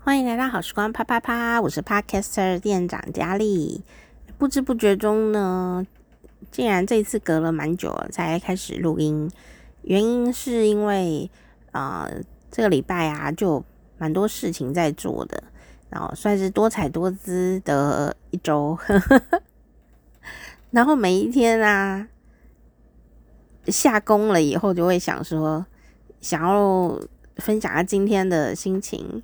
[0.00, 3.82] 欢迎来到好时光啪啪啪，我是 Podcaster 店长佳丽。
[4.38, 5.86] 不知不觉中呢，
[6.50, 9.30] 竟然这次隔了蛮久了才开始录音，
[9.82, 11.30] 原因是因为
[11.72, 13.62] 啊、呃，这个礼拜啊就
[13.98, 15.42] 蛮多事情在做的，
[15.90, 18.78] 然后算是多彩多姿的一周。
[20.70, 22.08] 然后每一天啊，
[23.66, 25.66] 下工了以后就会想说，
[26.20, 26.98] 想要
[27.36, 29.22] 分享下今天的心情，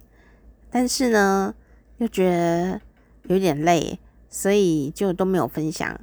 [0.75, 1.55] 但是呢，
[1.99, 2.81] 又觉得
[3.29, 3.97] 有点累，
[4.29, 5.97] 所以就都没有分享。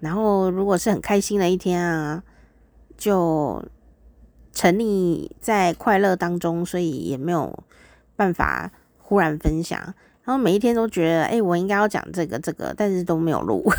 [0.00, 2.22] 然后如果是很开心的一天啊，
[2.96, 3.62] 就
[4.54, 7.62] 沉溺在快乐当中，所以也没有
[8.16, 9.78] 办法忽然分享。
[10.24, 13.70] 然后每一天都觉得，哎，我应该要讲这个这个，但是都没有录。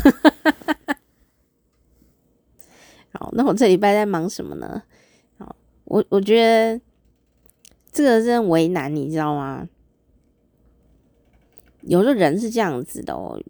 [3.12, 4.84] 好，那我这礼拜在忙什么呢？
[5.40, 6.80] 好，我我觉得
[7.91, 9.68] 这个真为难，你知道吗？
[11.88, 13.41] 有时候人是这样子的哦，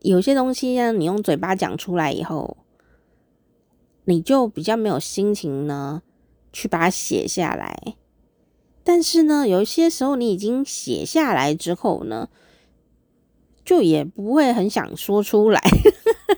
[0.00, 2.56] 有些东西呢，你用嘴巴讲出来以后，
[4.04, 6.02] 你就比较没有心情呢，
[6.52, 7.96] 去把它写下来。
[8.82, 12.28] 但是呢，有一些时候你已经写下来之后呢，
[13.64, 15.60] 就也不会很想说出来。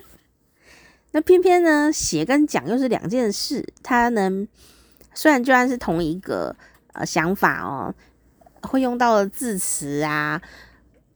[1.11, 3.67] 那偏偏呢，写跟讲又是两件事。
[3.81, 4.47] 它能
[5.15, 6.55] 虽然就算是同一个
[6.93, 7.93] 呃想法哦，
[8.61, 10.39] 会用到的字词啊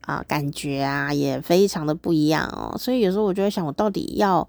[0.06, 2.76] 啊、感觉啊也非常的不一样哦。
[2.78, 4.48] 所以有时候我就会想，我到底要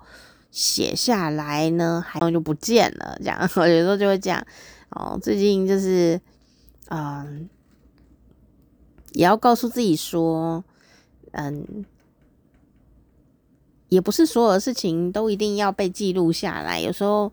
[0.51, 3.17] 写下来呢，还是就不见了？
[3.19, 4.45] 这样 我有时候就会这样
[4.89, 5.19] 哦。
[5.21, 6.19] 最近就是
[6.89, 7.49] 嗯、
[9.13, 10.63] 也要告诉自己说，
[11.31, 11.85] 嗯。
[13.87, 16.81] 也不是所有的事情都一定要被记录下来。
[16.81, 17.31] 有时候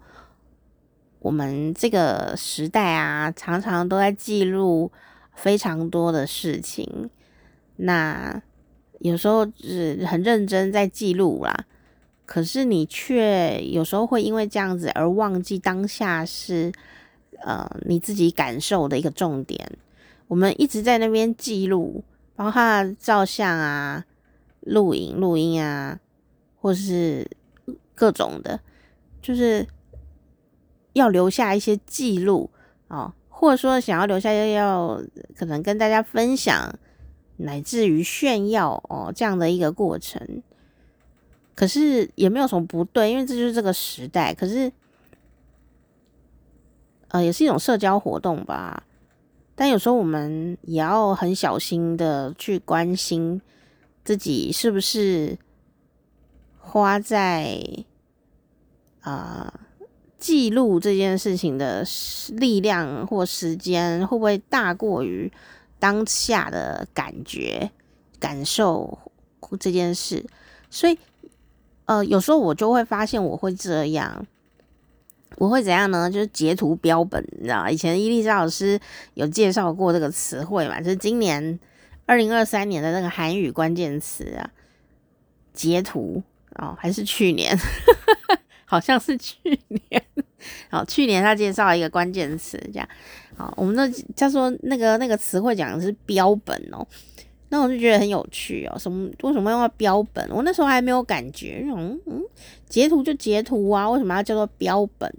[1.19, 4.92] 我们这个时代啊，常常都在记录
[5.34, 7.11] 非常多的事情。
[7.77, 8.42] 那
[9.01, 11.67] 有时候是很认真在记录啦，
[12.27, 16.73] 可是你却有时候会因为这样子而忘记当下是
[17.41, 19.70] 呃你自己感受的一个重点。
[20.29, 22.05] 我们一直在那边记录，
[22.35, 24.05] 包括照相啊、
[24.61, 25.98] 录影、录音啊。
[26.64, 27.29] 或是
[27.92, 28.61] 各种的，
[29.20, 29.67] 就是
[30.92, 32.48] 要留下一些记录
[32.86, 35.02] 哦，或者说想要留下要要
[35.35, 36.73] 可能跟大家分享，
[37.37, 40.43] 乃至于炫耀哦这样的一个过程。
[41.55, 44.35] 可是也没有什么不对，因为这就是这个时代。
[44.35, 44.73] 可是，
[47.09, 48.85] 呃，也是一种社交活动吧。
[49.55, 53.41] 但有时候我们也要很小心的去关心
[54.05, 55.39] 自己是不是。
[56.64, 57.61] 花在
[59.01, 59.53] 啊、
[60.17, 61.85] 记录这件事情的
[62.29, 65.31] 力量或时间，会不会大过于
[65.83, 67.69] 当下的感觉、
[68.20, 68.97] 感受
[69.59, 70.25] 这件事？
[70.70, 70.97] 所以，
[71.87, 74.25] 呃，有时候我就会发现我会这样，
[75.39, 76.09] 我会怎样呢？
[76.09, 78.79] 就是截图标本，你知道，以前伊丽莎老师
[79.15, 80.81] 有介绍过这个词汇嘛？
[80.81, 81.59] 就是今年
[82.07, 84.49] 二零二三年的那个韩语关键词啊，
[85.53, 86.23] 截图。
[86.57, 87.59] 哦，还是去年，
[88.67, 89.37] 好像是去
[89.69, 90.05] 年。
[90.70, 92.87] 哦，去年他介绍一个关键词，这样。
[93.37, 96.87] 好，我们那叫做那个那个词汇讲的是标本哦。
[97.48, 100.27] 那我就觉得很有趣哦，什么为什么要用到标本？
[100.31, 102.23] 我那时候还没有感觉，嗯嗯，
[102.69, 105.13] 截图就截图啊，为什么要叫做标本？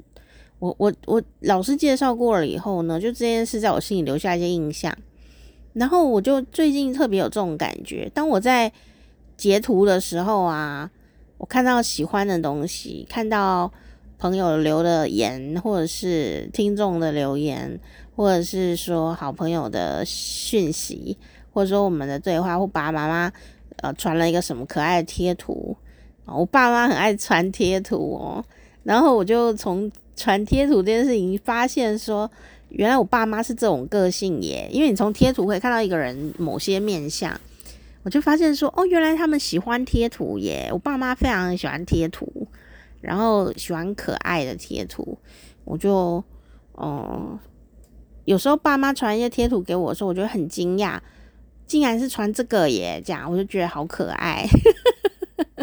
[0.59, 4.95] 我我我老师介绍过了以后呢，就这件事在我心里留下一些印象。
[5.73, 8.71] 然后我就最近特别有这种感觉，当我在
[9.37, 10.89] 截图的时候啊。
[11.39, 13.69] 我看到喜欢的东西，看到
[14.17, 17.77] 朋友留的言，或者是听众的留言，
[18.15, 21.17] 或者是说好朋友的讯息，
[21.51, 23.31] 或者说我们的对话，或爸爸妈妈
[23.77, 25.75] 呃传了一个什么可爱的贴图，
[26.25, 28.45] 我爸妈很爱传贴图哦，
[28.83, 32.29] 然后我就从传贴图这件事情发现说，
[32.69, 37.39] 原来我爸妈是这种个性耶，因为你从贴图可以看到一个人某些面相。
[38.05, 40.67] 我就发现说，哦，原来他们喜欢贴图耶！
[40.73, 42.45] 我爸妈非常喜欢贴图，
[42.99, 45.17] 然后喜欢可爱的贴图。
[45.63, 46.21] 我就，
[46.77, 47.39] 嗯，
[48.25, 50.99] 有时候爸妈传一些贴图给我的时候，我就很惊讶，
[51.65, 53.01] 竟然是传这个耶！
[53.05, 54.45] 这样我就觉得好可爱，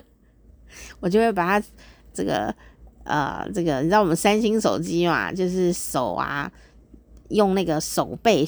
[1.00, 1.66] 我就会把它
[2.12, 2.54] 这个，
[3.04, 6.50] 呃，这个你知道我们三星手机嘛，就是手啊，
[7.28, 8.46] 用那个手背。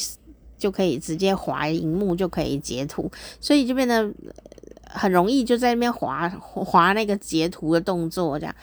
[0.58, 3.10] 就可以直接滑荧幕，就可以截图，
[3.40, 4.08] 所以就变得
[4.86, 8.54] 很容易，就在那边滑滑那个截图的动作，这样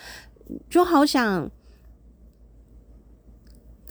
[0.70, 1.52] 就好想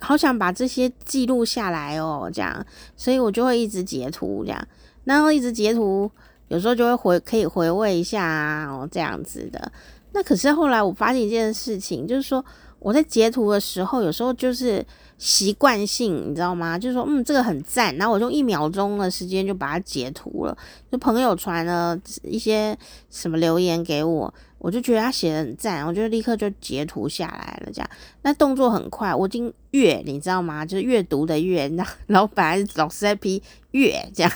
[0.00, 2.65] 好想把这些记录下来哦，这样，
[2.97, 4.69] 所以我就会一直截图这样，
[5.05, 6.11] 然后一直截图，
[6.49, 9.73] 有时候就会回可以回味一下，哦，这样子的。
[10.12, 12.45] 那可是后来我发现一件事情，就是说
[12.79, 14.85] 我在截图的时候，有时候就是。
[15.21, 16.79] 习惯性，你知道吗？
[16.79, 20.56] 就是说，嗯，这个很赞，然后我就一秒钟的时间就把它截图了。
[20.93, 22.79] 就朋友传了一些
[23.11, 27.72] 什么留言给我，我就觉得他写的很赞，我就立刻就截图下来了。
[27.72, 27.90] 这样，
[28.22, 30.66] 那动作很快，我已经阅，你知道吗？
[30.66, 34.32] 就是阅读的阅，那老板老师在批阅，这样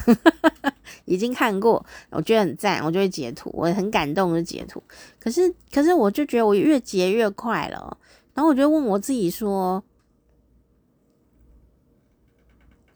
[1.04, 4.82] 已经看过，我觉得很赞，我就会截图，我很感动就截图。
[5.18, 7.98] 可是，可是我就觉得我越截越快了，
[8.34, 9.82] 然后我就问我自己说。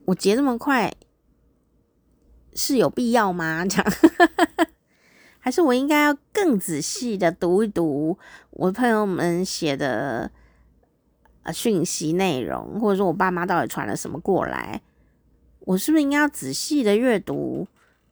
[0.05, 0.95] 我截这么快
[2.55, 3.67] 是有必要吗？
[3.67, 3.93] 这样，
[5.47, 8.19] 还是我应该要更仔细的读一读
[8.51, 10.29] 我朋友们写的
[11.45, 14.83] 呃讯息内容，或者说我爸妈到底传了什么过来？
[15.61, 17.69] 我是不是应该要仔细的阅读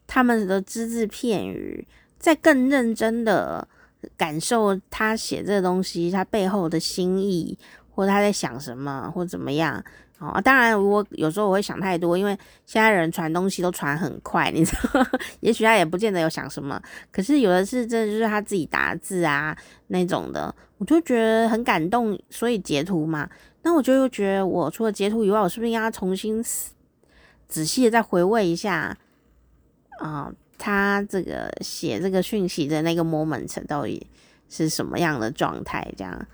[0.07, 1.85] 他们的只字片语，
[2.21, 3.67] 再更认真的
[4.17, 7.59] 感受他写这个东西他背后的心意，
[7.91, 9.85] 或他在想什么，或怎么样？
[10.21, 15.05] 哦，当然，我有时候我会想太多，因为现在人传东西都传很快，你知道？
[15.41, 16.81] 也许他也不见得有想什么，
[17.11, 19.55] 可是有的是真的就是他自己打字啊
[19.89, 23.29] 那种的，我就觉得很感动，所以截图嘛。
[23.63, 26.43] 那我就又觉得，我除了截图以外，我是不是应该重新
[27.49, 28.97] 仔细的再回味一下
[29.99, 34.07] 啊、他这个写这个讯息的那个 moment 到底
[34.49, 35.93] 是什么样的状态？
[35.99, 36.27] 这样，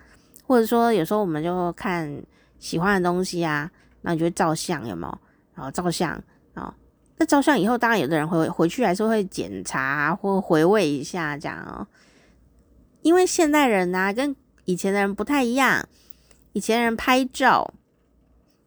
[0.46, 2.22] 或者说有时候我们就看。
[2.60, 3.68] 喜欢的东西啊，
[4.02, 5.18] 那你就会照相，有没有？
[5.54, 6.12] 然后照相
[6.54, 6.72] 啊，
[7.16, 11.84] 那照相以后，当然有的人会回去还是会检查或回味一下这样哦。
[13.02, 14.36] 因为现代人啊，跟
[14.66, 15.88] 以前的人不太一样。
[16.52, 17.72] 以前人拍照，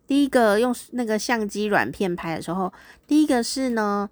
[0.08, 2.72] 第一个用那个相机软片拍的时候，
[3.06, 4.10] 第一个是呢，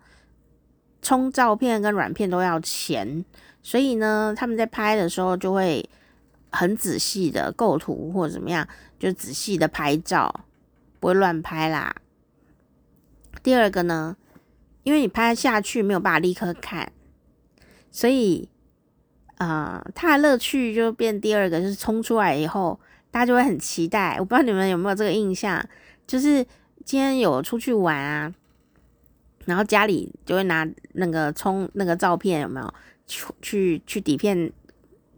[1.01, 3.23] 冲照片跟软片都要钱，
[3.63, 5.89] 所以呢，他们在拍的时候就会
[6.51, 8.67] 很仔细的构图或者怎么样。
[9.01, 10.45] 就仔细的拍照，
[10.99, 11.95] 不会乱拍啦。
[13.41, 14.15] 第二个呢，
[14.83, 16.91] 因为你拍下去没有办法立刻看，
[17.89, 18.47] 所以
[19.37, 24.17] 啊，呃，它的乐趣就变第二个，就是冲出来以后，大家就会很期待。
[24.19, 25.67] 我不知道你们有没有这个印象，
[26.05, 26.45] 就是
[26.85, 28.31] 今天有出去玩啊，
[29.45, 32.73] 然后家里就会拿那个冲那个照片，有没有
[33.07, 34.53] 去去去底片？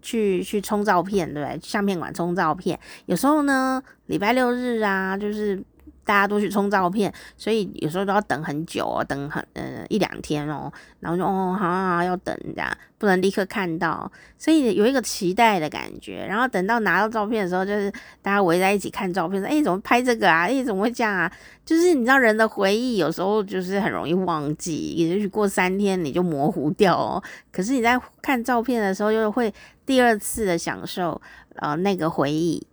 [0.04, 1.60] 去去冲照片，对不对？
[1.64, 5.60] 相片馆冲照片，有时候呢，礼拜六日啊，就是
[6.06, 16.26] 大家都去冲照片，所以有时候都要等很久哦，等很呃一两天哦，然后就哦，好好好，要等这样，不能立刻看到，所以有一个期待的感觉。
[16.28, 17.92] 然后等到拿到照片的时候，就是
[18.22, 20.48] 大家围在一起看照片，说：“哎，怎么拍这个啊？
[20.48, 21.32] 哎，怎么会这样啊？”
[21.66, 27.24] 就是你知道人的回忆有时候就是很容易忘记，也许过三天你就模糊掉哦。
[27.52, 29.54] 可是你在看照片的时候，又会。
[29.86, 31.22] 第二次的享受，
[31.56, 32.66] 呃，那个回忆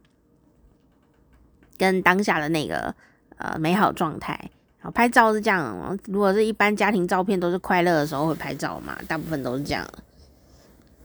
[1.77, 2.95] 跟当下的那个
[3.41, 4.51] 呃美好状态。
[4.79, 5.99] 好，拍照是这样。
[6.07, 9.87] 如果是一般家庭照片，都是快乐的时候会拍照嘛，大部分都是这样。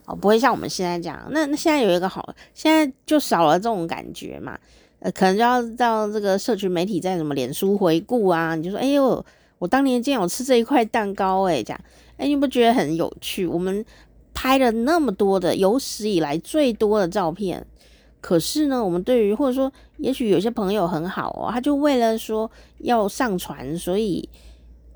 [0.05, 1.19] 哦，不会像我们现在这样。
[1.31, 4.57] 那那现在有一个好，现在就少了这种感觉嘛。
[4.99, 9.25] 呃，可能就要到这个社群媒体，在什么脸书回顾啊，你就说，哎呦，
[9.57, 11.81] 我当年竟然有吃这一块蛋糕，欸，哎，这样，
[12.17, 13.45] 哎，你不觉得很有趣？
[13.45, 13.83] 我们。
[14.37, 17.65] 拍了那么多的有史以来最多的照片，
[18.25, 24.27] 可是呢，我们对于或者说，也许有些朋友很好哦，他就为了说要上传，所以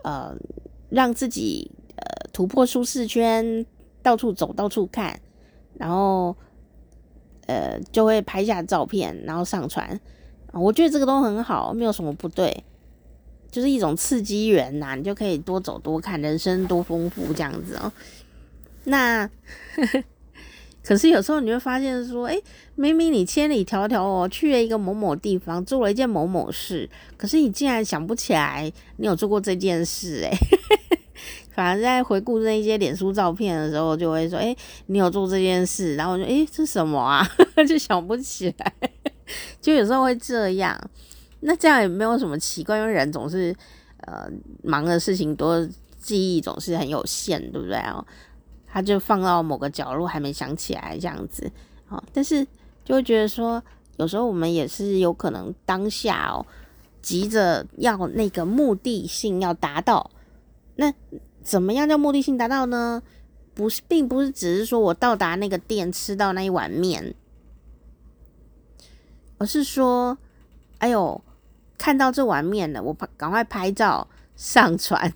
[0.03, 0.35] 呃，
[0.89, 3.63] 让自己呃突破舒适圈，
[4.01, 5.21] 到处走，到处看，
[5.75, 6.35] 然后
[7.45, 10.01] 呃就会拍下照片，然后上传。
[10.51, 12.63] 我觉得这个都很好，没有什么不对，
[13.51, 17.93] 就是一种刺激源呐，你就可以多走多看，人生多丰富这样子哦。
[18.85, 19.27] 那
[19.75, 20.03] 呵呵，
[20.83, 22.41] 可是有时候你会发现说，诶，
[22.75, 30.31] 明明你千里迢迢哦去了一个某某地方，做了一件某某事，可是你竟然想不起来你有做过这件事，诶，
[31.53, 34.55] 反而在回顾那一些脸书照片的时候，就会说，诶，
[34.87, 37.27] 你有做这件事，然后我就，诶，这什么啊？
[37.67, 38.73] 就想不起来，
[39.61, 40.79] 就有时候会这样。
[41.41, 43.55] 那这样也没有什么奇怪，因为人总是
[44.07, 44.29] 呃
[44.63, 45.65] 忙的事情多，
[45.97, 48.05] 记忆总是很有限，对不对哦？
[48.71, 51.51] 他就放到某个角落，还没想起来这样子，
[51.89, 52.45] 哦，但是
[52.85, 53.61] 就会觉得说，
[53.97, 56.45] 有时候我们也是有可能当下哦，
[57.01, 60.11] 急着要那个目的性要达到，
[60.75, 60.93] 那
[61.43, 63.01] 怎么样叫目的性达到呢？
[63.55, 67.13] 不是，并不是只是说我到达那个店吃到那一碗面，
[69.37, 70.17] 而是说，
[70.77, 71.21] 哎呦，
[71.77, 74.07] 看到这碗面了，我赶快拍照
[74.37, 75.13] 上传，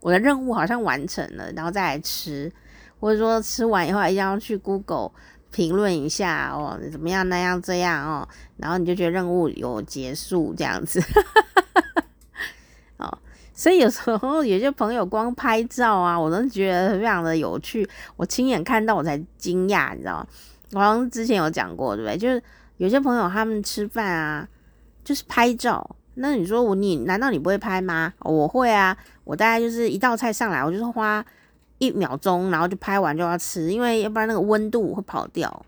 [0.00, 2.50] 我的任务好像完成了，然后再来吃，
[2.98, 5.10] 或者说吃完以后一定要去 Google
[5.50, 11.02] 评论一下哦，怎么样那样这样哦，然后你就觉得任务有结束这样子，
[12.98, 13.18] 哦，
[13.52, 20.26] 所以有时候有些朋友光拍照啊，我都觉得非常的有趣，我亲眼看到我才惊讶，你知道吗？
[20.72, 22.16] 好像之前有讲过，对不对？
[22.16, 22.42] 就是
[22.76, 24.48] 有些朋友他们吃饭啊。
[25.02, 28.12] 就是拍照，那你说我你难道你不会拍吗？
[28.20, 31.24] 我会啊，我大概就是一道菜上来，我就是花
[31.78, 35.64] 一秒钟，然后就拍完就要吃，因为要不然那个温度会跑掉。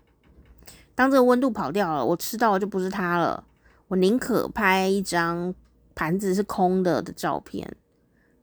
[0.93, 3.43] 当这个温度跑掉了，我吃到的就不是它了。
[3.87, 5.53] 我宁可拍一张
[5.95, 7.67] 盘子是空的的照片，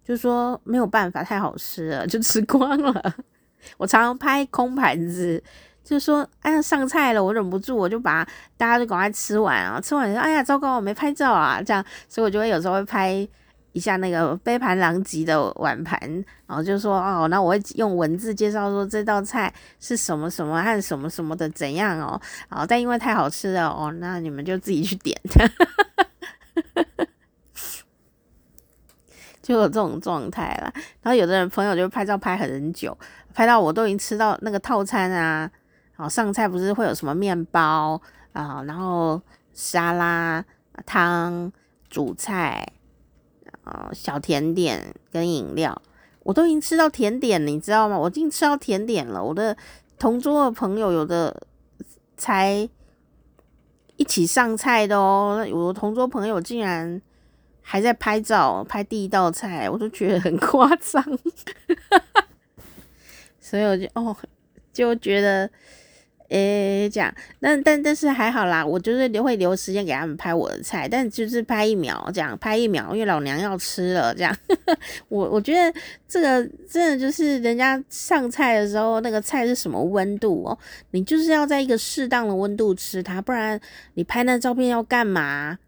[0.04, 3.14] 就说没有办法，太好吃了就吃光了。
[3.78, 5.42] 我常常拍空盘子。
[5.90, 8.24] 就说，哎呀，上菜了，我忍不住，我就把
[8.56, 9.80] 大家都赶快吃完啊！
[9.80, 11.60] 吃完说，哎呀，糟糕，我没拍照啊！
[11.60, 13.28] 这样，所以我就会有时候会拍
[13.72, 15.98] 一下那个杯盘狼藉的碗盘，
[16.46, 22.20] 然后就说，哦，那我会用文字介绍说这道菜是什么什么和什么什么的怎样哦，
[22.50, 25.20] 哦，但因为太好吃了哦，那你们就自己去点，
[29.42, 30.72] 就有这种状态了。
[31.02, 32.96] 然后有的人朋友就拍照拍很久，
[33.34, 35.50] 拍到我都已经吃到那个套餐啊。
[36.00, 38.00] 哦，上菜不是会有什么面包
[38.32, 39.20] 啊，然后
[39.52, 40.42] 沙拉、
[40.86, 41.52] 汤、
[41.90, 42.66] 主菜，
[43.64, 45.82] 啊，小甜点跟饮料，
[46.22, 47.98] 我都已经吃到甜点，你知道吗？
[47.98, 49.22] 我已经吃到甜点了。
[49.22, 49.54] 我的
[49.98, 51.42] 同桌的朋友有的
[52.16, 52.66] 才
[53.96, 57.02] 一起上菜的哦，我的同桌朋友竟然
[57.60, 61.04] 还在拍照拍第一道菜，我都觉得很夸张，
[63.38, 64.16] 所以我就哦
[64.72, 65.50] 就觉得。
[66.30, 74.36] 诶、这样，但但但是还好啦，我就是留会留时间给他们拍我的菜，但就是拍一秒这样，拍一秒，因为老娘要吃了这样。
[75.10, 80.56] 我我觉得这个真的就是人家上菜的时候，那个菜是什么温度哦，
[80.92, 83.60] 你就是要在一个适当的温度吃它，不然
[83.94, 85.58] 你拍那照片要干嘛？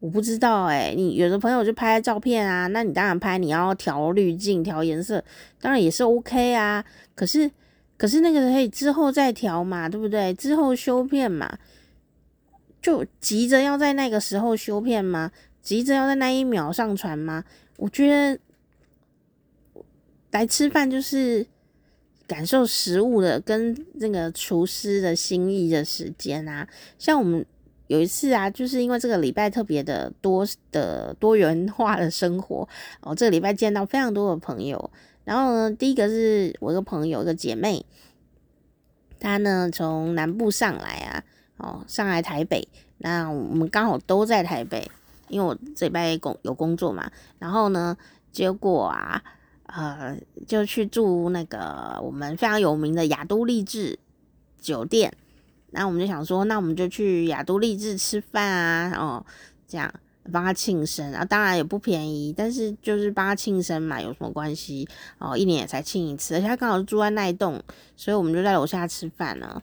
[0.00, 5.22] 我不知道诶、你有的朋友就拍照片啊，那你当然拍，你要调滤镜、调颜色，
[5.60, 6.82] 当然也是 OK 啊，
[7.14, 7.50] 可是。
[7.98, 10.32] 可是那个可以之后再调嘛，对不对？
[10.32, 11.58] 之后修片嘛，
[12.80, 15.32] 就急着要在那个时候修片吗？
[15.60, 17.44] 急着要在那一秒上传吗？
[17.76, 18.38] 我觉得
[20.30, 21.44] 来吃饭就是
[22.26, 26.68] 感受食物的跟那个厨师的心意的时间啊。
[26.98, 27.44] 像我们
[27.88, 32.68] 有一次啊，就是因为这个礼拜特别的多的多元化的生活
[33.00, 34.90] 哦，这个礼拜见到非常多的朋友。
[35.28, 37.84] 然后呢，第一个是我一个朋友，一个姐妹，
[39.20, 41.22] 她呢从南部上来啊，
[41.58, 42.66] 哦，上来台北，
[42.96, 44.90] 那我们刚好都在台北，
[45.28, 47.12] 因为我这礼拜工有工作嘛。
[47.38, 47.94] 然后呢，
[48.32, 49.22] 结果啊，
[49.64, 50.16] 呃，
[50.46, 53.98] 就去住那个我们非常有名的亚都丽致
[54.58, 55.12] 酒店。
[55.72, 59.26] 那我们就想说，那我们就去亚都丽致吃饭啊，哦，
[59.66, 59.92] 这样。
[60.28, 65.36] 帮他庆生啊，当然也不便宜，但是就是帮他庆生嘛，有什么关系哦？
[65.36, 67.62] 一年也才庆一次，而且他刚好住在那一栋，
[67.96, 69.62] 所以我们就在楼下吃饭了。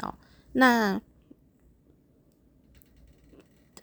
[0.00, 0.14] 哦，
[0.52, 1.00] 那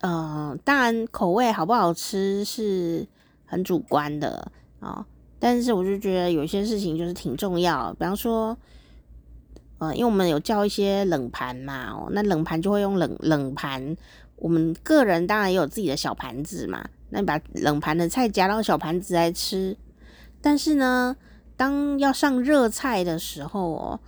[0.01, 3.07] 呃，当然口味好不好吃是
[3.45, 5.05] 很主观的哦，
[5.39, 8.57] 但是我就觉得有些事情就是挺重要，比方说，
[9.77, 13.95] 呃，因为我们有叫一些冷盘嘛，哦，那冷盘就会用冷冷盘。
[14.43, 19.77] 我们个人当然也有自己的小盘子嘛，那你把冷盘的菜夹到小盘子来吃。
[20.41, 21.15] 但是呢，
[21.55, 23.99] 当要上热菜的时候哦，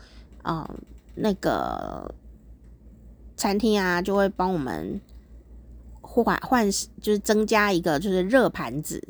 [0.42, 0.70] 啊、
[1.16, 2.14] 那个
[3.38, 5.00] 餐厅啊就会帮我们
[6.02, 9.02] 换换，就是增加一个就是热盘子，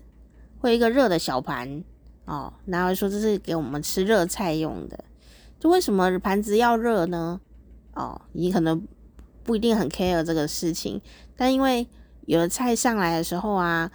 [0.59, 1.83] 或一个热的小盘
[2.25, 5.03] 哦，然后说这是给我们吃热菜用的。
[5.59, 7.41] 就为什么盘子要热呢？
[7.95, 8.87] 哦，你可能。
[9.45, 10.99] 不一定很 care 这个事情，
[11.37, 11.87] 但因为
[12.25, 13.89] 有的菜上来的时候啊，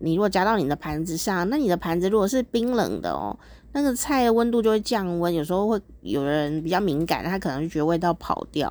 [0.00, 3.38] 你如果夹到你的盘子上，那你的盘子如果是冰冷的哦，
[3.72, 8.68] 那个菜的温度就会降温，有时候会有人比较敏感，他可能就觉得味道跑掉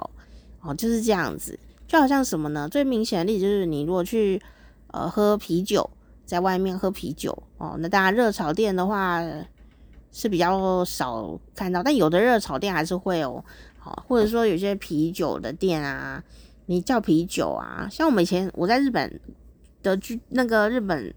[0.62, 1.58] 哦，就是这样子。
[1.88, 2.68] 就好像什么呢？
[2.68, 4.42] 最明显的例子就是你如果去
[4.88, 5.90] 呃喝啤酒，
[6.26, 9.24] 在外面喝啤酒哦，那当然热炒店的话
[10.12, 13.44] 是比较少看到，但有的热炒店还是会哦。
[14.08, 16.24] 或者说有些啤酒的店啊，
[16.68, 19.20] 你叫啤酒啊，像我们以前我在日本
[19.84, 21.14] 的居那个日本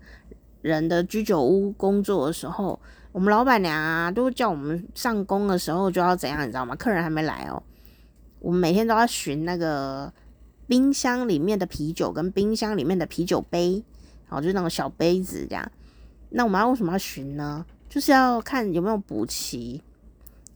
[0.63, 2.79] 人的居酒屋工作的时候，
[3.13, 6.75] 我们老板娘啊都叫我们上工的时候就要怎样，你知道吗？
[6.77, 7.63] 客人还没来哦，
[8.41, 10.13] 我们每天都要巡那个
[10.67, 13.83] 冰箱里面的啤酒跟冰箱里面的啤酒杯，
[14.29, 15.71] 哦，就是那种小杯子这样。
[16.31, 17.65] 那我们要为什么要巡呢？
[17.89, 19.83] 就是要看有没有补齐，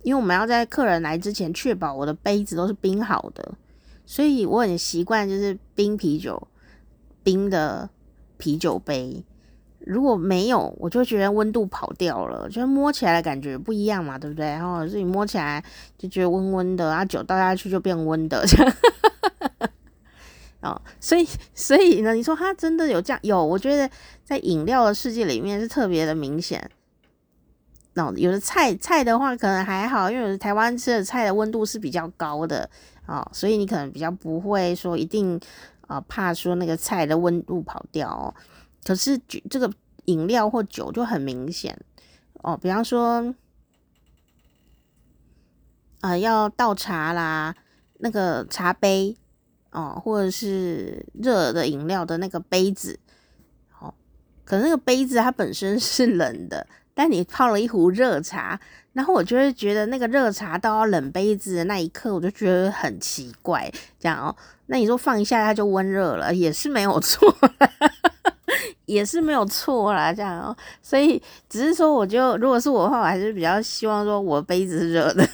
[0.03, 3.55] 因为我们要在客人来之前确保我的杯子都是冰好的，
[4.05, 6.49] 所以我很习惯就是冰啤酒，
[7.23, 7.89] 冰的
[8.37, 9.25] 啤酒杯。
[9.85, 14.47] 如果没有，我就觉得温度跑掉了，就摸起来的感觉不一样嘛，对不对？
[14.47, 15.63] 然后自己摸起来
[15.99, 18.45] 就觉得温温的，啊，酒倒下去就变温的，
[20.63, 23.19] 哦，所以所以呢，你说它真的有这样？
[23.25, 23.91] 有，我觉得
[24.25, 26.71] 在饮料的世界里面是特别的明显。
[27.95, 32.69] 那、有的菜菜的话可能还好，因为台湾吃的菜的温度是比较高的、
[33.07, 35.37] 哦，所以你可能比较不会说一定
[35.83, 38.35] 啊、呃、怕说那个菜的温度跑掉哦。
[38.85, 39.71] 可是酒这个
[40.07, 41.79] 饮料或酒就很明显
[42.43, 43.35] 哦，比方说，
[46.01, 47.55] 啊、要倒茶啦，
[47.99, 49.17] 那个茶杯
[49.71, 52.99] 哦，或者是热的饮料的那个杯子，
[53.79, 53.95] 哦，
[54.45, 58.59] 可能那个杯子它本身是冷的，但你泡了一壶热茶，
[58.93, 67.35] 然后我就会觉得那个热茶倒到冷杯子的那一刻，我就觉得很奇怪，这样哦，那你说放一下它就温热了，也是没有错。
[68.85, 75.27] 也是没有错啦，这样哦，所以只是说，我就如果是我的话，我还是比较希望说，我杯子是热的，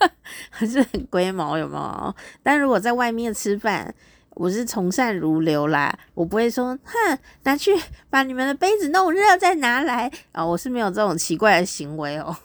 [0.50, 2.14] 还是很龟毛，有没有？
[2.42, 3.94] 但如果在外面吃饭。
[4.36, 7.74] 我是从善如流啦，我不会说，哼，拿去
[8.10, 10.12] 把你们的杯子弄热再拿来。
[10.32, 12.36] 啊，我是没有这种奇怪的行为哦，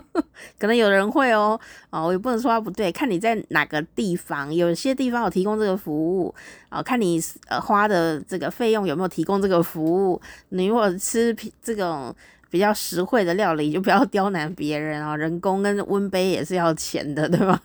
[0.60, 6.34] 可能有人会哦，啊，我也不能说他不对，看你在哪个地方，有些地方有提供这个服务
[6.68, 12.14] 啊，看你呃花的这个费用有没有提供这个服务，你如果吃这种
[12.50, 17.58] 比较实惠的料理，就不要刁难别人啊，人工跟温杯也是要钱的，对吧？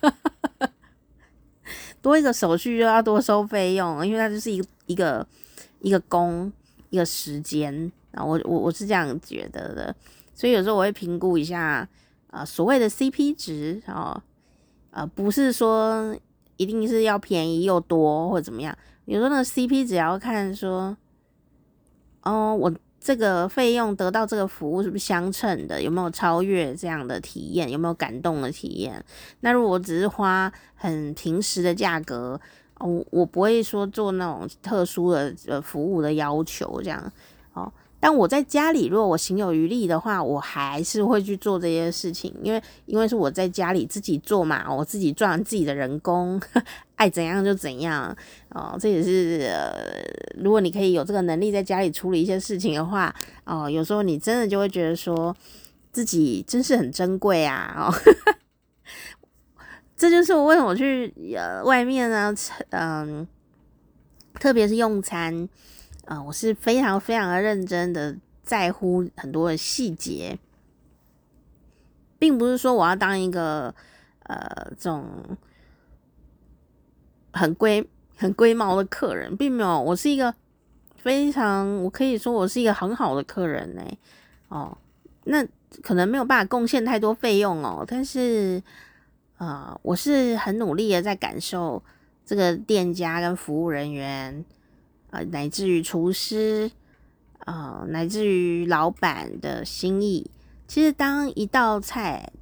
[2.04, 5.26] 多一个手续就要多收费用，因为它就是一个一个
[5.80, 6.52] 一个工
[6.90, 9.96] 一个时间啊，我我我是这样觉得的，
[10.34, 11.88] 所以有时候我会评估一下
[12.28, 14.22] 啊、所谓的 CP 值啊，
[14.90, 16.14] 呃，不是说
[16.58, 20.94] 一定是要便宜又多或者怎么样，有时候那个 CP 值要看说，
[22.22, 22.70] 哦，我。
[23.04, 25.82] 这个费用得到这个服务是不是相称的？
[25.82, 27.70] 有没有超越这样的体验？
[27.70, 29.04] 有没有感动的体验？
[29.40, 32.40] 那如果只是花很平时的价格，
[32.78, 37.12] 我我不会说做那种特殊的呃服务的要求这样。
[38.06, 46.38] 但我在家里，如果我行有余力的话，我还是会去做这些事情，因为因为是我在家里自己做嘛，我自己赚自己的人工，
[46.96, 48.14] 爱怎样就怎样
[48.50, 48.76] 哦。
[48.78, 49.72] 这也是呃，
[50.36, 53.14] 如果你可以有这个能力在家里处理一些事情的话
[53.46, 55.34] 哦，有时候你真的就会觉得说
[55.90, 57.88] 自己真是很珍贵啊哦。
[59.96, 62.34] 这就是我为什么去呃外面呢，
[62.68, 63.26] 嗯、
[64.34, 65.48] 特别是用餐。
[66.06, 70.38] 啊、呃，我是非常非常的认真的在乎很多的细节，
[72.18, 73.74] 并不是说我要当一个
[74.24, 75.06] 呃这种
[77.32, 77.86] 很龟
[78.16, 80.34] 很龟毛的客人，并没有，我是一个
[80.96, 83.82] 非常，我可以说我是一个很好的客人呢。
[84.48, 84.76] 哦，
[85.24, 85.44] 那
[85.82, 88.62] 可能没有办法贡献太多费用哦，但是
[89.36, 91.82] 啊、我是很努力的在感受
[92.24, 94.44] 这个店家跟服务人员。
[95.14, 96.68] 啊，乃至于厨师，
[97.46, 100.28] 呃，乃至于老板的心意。
[100.66, 102.32] 其实，当一道菜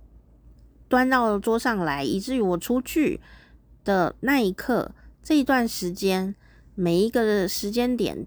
[0.88, 3.20] 端到桌上来，以至于我出去
[3.84, 6.34] 的那一刻，这一段时间，
[6.74, 8.26] 每一个时间点，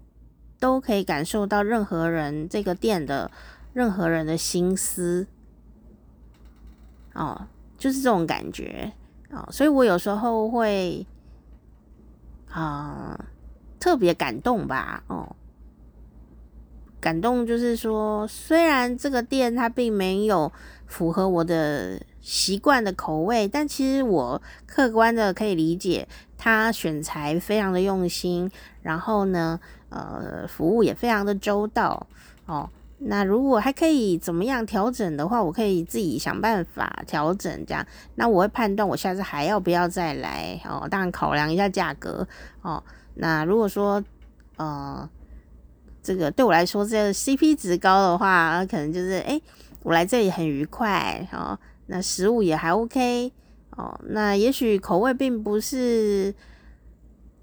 [0.60, 3.28] 都可以感受到任何人这个店的
[3.72, 5.26] 任何人的心思。
[7.14, 8.92] 哦，就是这种感觉、
[9.32, 11.04] 哦，所以我有时候会
[12.48, 13.18] 啊。
[13.78, 15.36] 特别感动吧，哦，
[17.00, 20.50] 感动就是说，虽然这个店它并没有
[20.86, 28.50] 符合我的习惯的口味，但其实我客观的可以理解，它选材非常的用心，
[28.82, 29.60] 然后呢，
[29.90, 32.06] 呃，服务也非常的周到，
[32.46, 37.86] 哦，那如果还可以怎么样调整的话，我可以自己想办法调整，这样，
[38.16, 42.26] 那我会判断我下次还要不要再来，哦，当然考量一下价格，
[42.62, 42.82] 哦。
[43.16, 44.02] 那如果说，
[44.56, 45.08] 呃，
[46.02, 49.40] 这个对我来说这个 CP 值高的话，可能就是哎、
[49.82, 53.32] 我来这里很愉快哦，那食物也还 OK
[53.70, 56.34] 哦，那也许口味并不是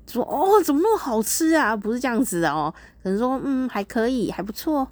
[0.07, 4.87] 说哦怎么那么好吃啊，不是这样子的哦，可能说嗯还可以还不错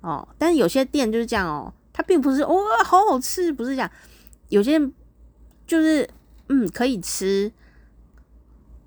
[0.00, 3.90] 哦，但是有些店就是这样哦，它并不是哦好好吃，不是这样，
[4.48, 4.80] 有些
[5.66, 6.08] 就是
[6.48, 7.52] 嗯可以吃。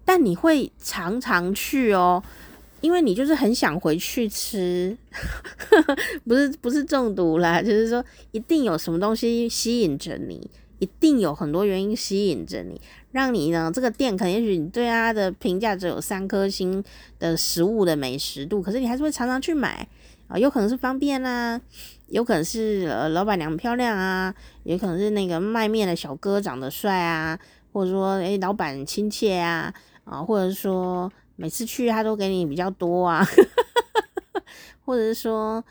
[0.06, 2.22] 但你会常常去哦，
[2.82, 4.98] 因为你就是很想回去吃，
[6.28, 16.84] 不是不是中毒啦，就是说一定有什么东西吸引着你，一定有很多原因吸引着你，让你呢这个店可能也许你对它的评价只有三颗星
[17.18, 19.88] 的食物的美食度，可是你还是会常常去买
[20.28, 21.62] 啊，有可能是方便啦，
[22.08, 27.40] 有可能是呃老板娘漂亮啊，有可能是那个卖面的小哥长得帅啊，
[27.72, 29.74] 或者说诶老板亲切啊。
[30.04, 33.26] 啊，或者说每次去他都给你比较多啊，
[34.86, 35.64] 或者是说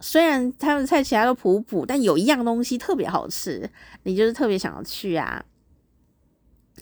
[0.00, 3.70] 虽然他们菜其他都普普，但有一样东西特别好吃，
[4.02, 5.44] 你就是特别想要去啊。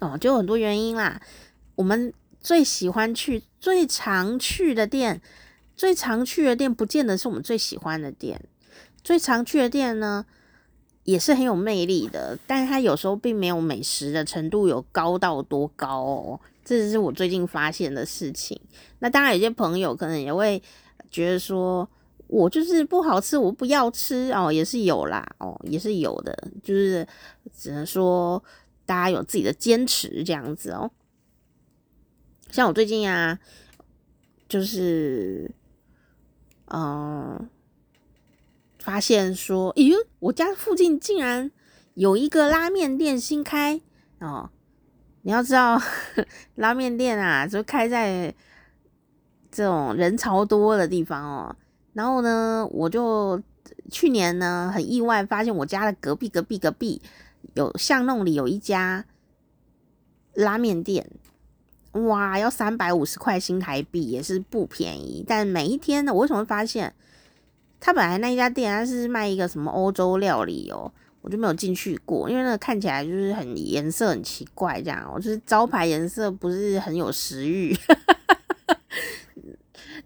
[0.01, 1.21] 哦，就有很多原因啦。
[1.77, 5.21] 我们最喜欢去、最常去的店，
[5.77, 8.43] 最常去的店不见得是我们最喜欢的店。
[9.05, 10.27] 最常去的店呢，
[11.05, 16.41] 也是很有魅力的，但是它有时候并没有美食的程度有高到多高哦。
[16.79, 18.61] 这是我最近发现的事情。
[19.01, 20.63] 那当然，有些朋友可能也会
[21.11, 21.89] 觉得说，
[22.27, 26.37] 我就是不好吃，我不要吃哦，也是有啦，哦，也是有的。
[26.63, 27.07] 就是
[27.57, 28.43] 只能说
[28.87, 30.91] 大家有自己的坚持这样子哦。
[32.51, 33.39] 像我最近啊，
[34.49, 35.51] 就是
[36.67, 37.49] 嗯、
[38.79, 41.51] 发现说，咦，我家附近竟然
[41.95, 43.81] 有一个拉面店新开
[44.21, 44.51] 哦。
[45.23, 45.81] 你要知道，
[46.57, 48.35] 拉面店啊，就开在
[49.51, 51.57] 这种人潮多的地方哦。
[51.93, 53.41] 然后呢，我就
[53.91, 57.01] 去年呢很意外发现我家的隔壁、隔壁、隔壁
[57.55, 59.05] 有巷弄里有一家
[60.35, 61.09] 拉面店，
[61.93, 65.25] 哇，要三百五十块新台币，也是不便宜。
[65.27, 66.93] 但每一天呢，我为什么会发现
[67.79, 70.93] 他本来那一家店他是卖一个什么欧洲料理哦？
[71.23, 77.75] 我就没有进去过，因为那个看起来就是很颜色很奇怪，这样，我就是招牌颜色不是很有食欲。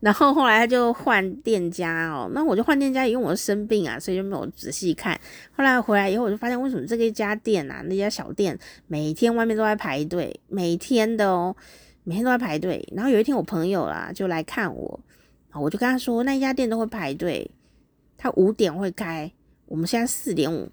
[0.00, 5.18] 然后后来他就换店家哦，那我就换店家，因为我生病啊，所以就没有仔细看。
[5.56, 11.56] 后来回来以后，我就发现为什么这个一家店啊，那家小店每天外面都在排队，每天的哦，
[12.04, 12.86] 每天都在排队。
[12.94, 15.00] 然后有一天我朋友啦就来看我，
[15.54, 17.50] 我就跟他说，那一家店都会排队，
[18.18, 19.32] 他五点会开，
[19.64, 20.70] 我们现在四点五。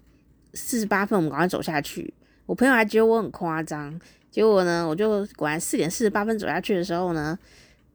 [0.54, 2.14] 四十八分，我们赶快走下去。
[2.46, 3.98] 我朋友还觉得我很夸张，
[4.30, 7.38] 结果呢，我就果然四点四十八分走下去的时候呢，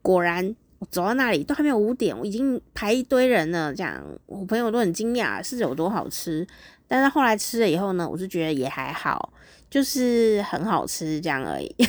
[0.02, 3.74] 果然我走到那里都还没有五点，我已经排一堆人了。
[3.74, 6.46] 这样，我朋友都很惊讶，是有多好吃。
[6.88, 9.32] 但是后来吃了以后呢，我是觉得也还好，
[9.70, 11.74] 就是很好吃这样而已。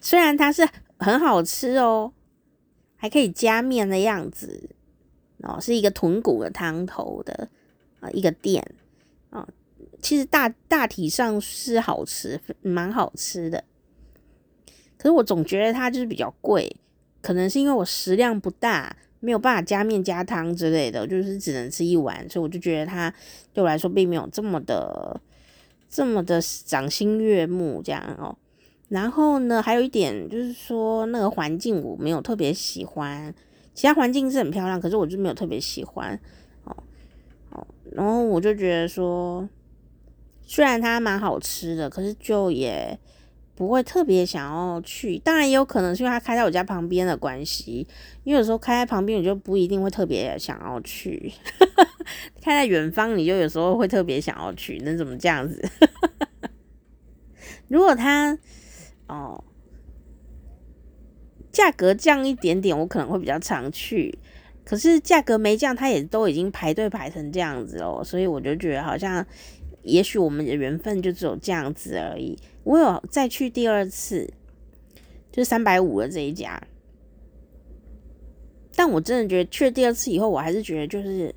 [0.00, 2.12] 虽然它是很好吃哦，
[2.96, 4.70] 还可以加面的样子。
[5.42, 7.48] 哦，是一个豚骨的汤头的
[8.00, 8.64] 啊，一个店
[9.30, 9.46] 啊，
[10.00, 13.64] 其实大大体上是好吃，蛮好吃的。
[14.96, 16.76] 可是我总觉得它就是比较贵，
[17.20, 23.12] 可能是因为我食量不大，没有办法加面加汤之类的，就是只能吃一碗，所以我就觉得它
[23.52, 25.20] 对我来说并没有这么的
[25.90, 28.38] 这么的赏心悦目这样哦。
[28.88, 33.34] 然后呢，还有一点就是说那个环境我没有特别喜欢。
[33.74, 36.18] 其他环境是很漂亮，可是我就没有特别喜欢
[36.64, 36.76] 哦
[37.50, 39.48] 哦，然后我就觉得说，
[40.42, 42.98] 虽然它蛮好吃的，可是就也
[43.54, 45.18] 不会特别想要去。
[45.18, 47.86] 当然也有可能是因为它开在我家旁边的关系，
[48.24, 51.32] 因为有时候开在旁边，我就不一定会特别想要去。
[52.42, 55.66] 开在远方，你就有时候会特别想要去，那怎么这样子？
[57.68, 58.38] 如果它
[59.06, 59.42] 哦。
[61.52, 64.18] 价格降一点点，我可能会比较常去。
[64.64, 69.26] 可是价格没降，它也都已经排队排成这样子哦，所以我就觉得好像，
[69.82, 72.38] 也许我们的缘分就只有这样子而已。
[72.62, 74.32] 我有再去第二次，
[75.32, 76.62] 就是三百五的这一家，
[78.76, 81.34] 但我真的觉得去了第二次以后，我还是觉得就是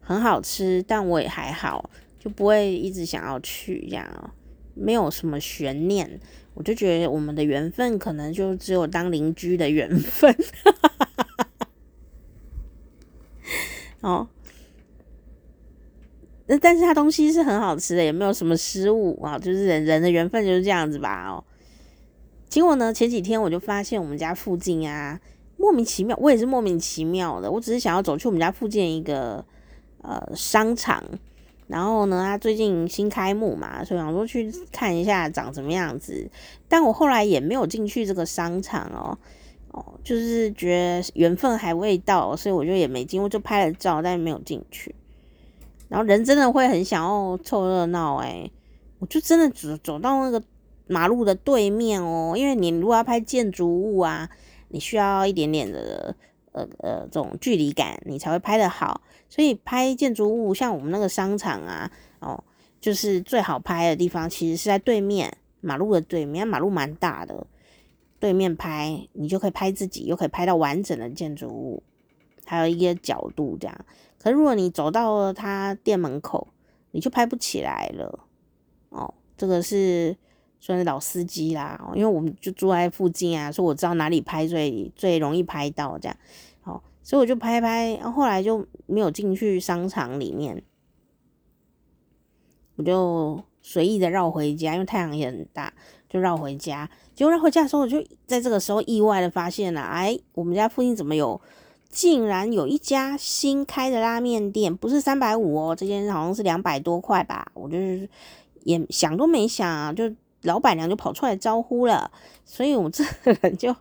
[0.00, 4.34] 很好吃，但我也还好，就不会一直想要去这样，
[4.74, 6.18] 没有什么悬念。
[6.58, 10.36] 我就觉得我们的缘分可能就只有当邻居的缘分，
[14.02, 14.26] 哦，
[16.46, 21.44] 那但是它东西是很好吃的，也没有什么失误啊，就是人人的缘分就是这样子吧，哦。
[22.48, 25.20] 结果呢，前几天我就发现我们家附近啊，
[25.56, 29.44] 莫名其妙，我也是莫名其妙的，我只是想要走去我们家附近一个
[30.02, 31.04] 呃商场。
[31.68, 36.28] 然后呢，他最近新开幕嘛，所以想说去看一下长什么样子。
[36.66, 39.16] 但我后来也没有进去这个商场哦，
[39.72, 44.94] 哦，就是觉得缘分还未到，所以我就也没进，我就拍了照，但没有进去。
[45.88, 48.50] 然后人真的会很想要凑热闹，诶，
[48.98, 50.42] 我就真的走走到那个
[50.86, 54.28] 马路的对面哦，因为你如果要拍建筑物啊，
[54.68, 56.14] 你需要一点点的
[56.52, 59.00] 呃呃这种距离感，你才会拍得好。
[59.28, 62.42] 所以拍建筑物，像我们那个商场啊，哦，
[62.80, 67.46] 就是最好拍的地方，其实是在对面马路的对面，马路蛮大的，
[68.18, 71.82] 对面拍你就可以拍自己，又可以拍到完整的建筑物，
[72.44, 73.84] 还有一个角度这样。
[74.18, 76.48] 可是如果你走到了他店门口，
[76.90, 78.20] 你就拍不起来了。
[78.88, 80.16] 哦，这个是
[80.60, 86.16] 算是老司机啦，因为我们就住在附近啊，所以我知道哪里拍最最容易拍到这样。
[87.00, 90.62] 所以我就拍拍，然后来就没有进去商场里面，
[92.76, 95.72] 我就随意的绕回家，因为太阳也很大，
[96.06, 96.90] 就绕回家。
[97.14, 101.40] 结果绕回家的时候，我就在这个时候意外的发现了，哎，我们家附近怎么有，
[101.88, 107.50] 竟然有一家新开的拉面店，不是三百五哦，这间好像是两百多块吧。
[107.54, 108.06] 我就是
[108.64, 112.10] 也想都没想啊，就老板娘就跑出来招呼了，
[112.44, 113.74] 所以我这个人就。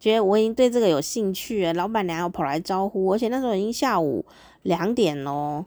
[0.00, 4.24] 觉得我已经对这个有兴趣了，老板娘要跑来招呼，而且那时候已经下午
[4.62, 5.66] 两点咯，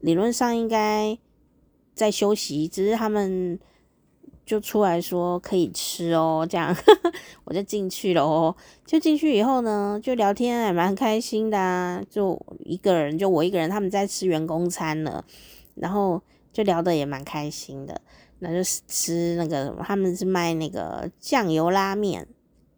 [0.00, 1.18] 理论上应该
[1.94, 3.60] 在休息，只是他们
[4.46, 6.74] 就出来说可以吃哦，这样
[7.44, 8.56] 我就进去了哦。
[8.86, 15.22] 就进去以后呢，就聊天还蛮开心的啊，就一个人，就我一个人，他们在吃员工餐了，
[15.74, 18.00] 然后就聊得也蛮开心的，
[18.40, 22.26] 那就是吃那个他们是卖那个酱油拉面。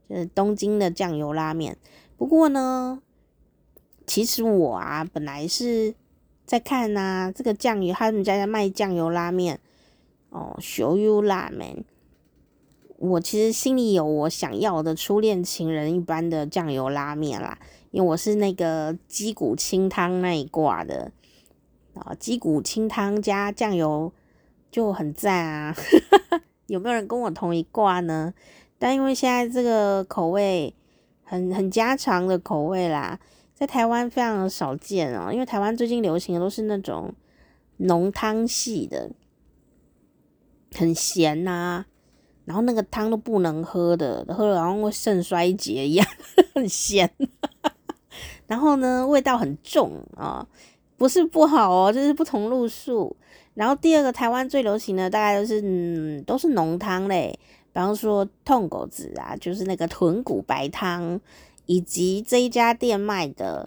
[0.09, 1.79] 就是，东京的酱油拉面。
[2.19, 3.01] 不过呢，
[4.07, 5.95] 其实我啊，本来是
[6.45, 9.59] 在看啊，这个酱油，他们家在卖酱油拉面
[10.29, 11.85] 哦，show you 拉面。
[12.99, 17.59] 我其实心里有我想要的初恋情人一般的酱油拉面啦，
[17.91, 21.11] 因为我是那个鸡骨清汤那一挂的
[21.95, 24.13] 啊，鸡骨清汤加酱油
[24.73, 25.77] 就很赞啊。
[26.67, 28.35] 有没有人跟我同一挂呢？
[28.79, 30.75] 但因为现在这个口味
[31.23, 33.21] 很很家常的口味啦，
[33.55, 35.31] 在台湾非常的少见哦。
[35.33, 37.15] 因为台湾最近流行的都是那种
[37.77, 39.11] 浓汤系的，
[40.75, 41.87] 很咸呐、啊，
[42.47, 46.07] 然后那个汤都不能喝的，喝了好像会肾衰竭一样，
[46.55, 47.11] 很咸。
[48.49, 50.47] 然后呢，味道很重啊、
[50.97, 53.15] 不是不好哦，就是不同路数。
[53.55, 57.39] 然后第二个台湾最流行的大概都是嗯都是浓汤类。
[57.75, 61.19] 比方说，痛狗子啊，就是那个豚骨白汤，
[61.65, 63.67] 以及这一家店卖的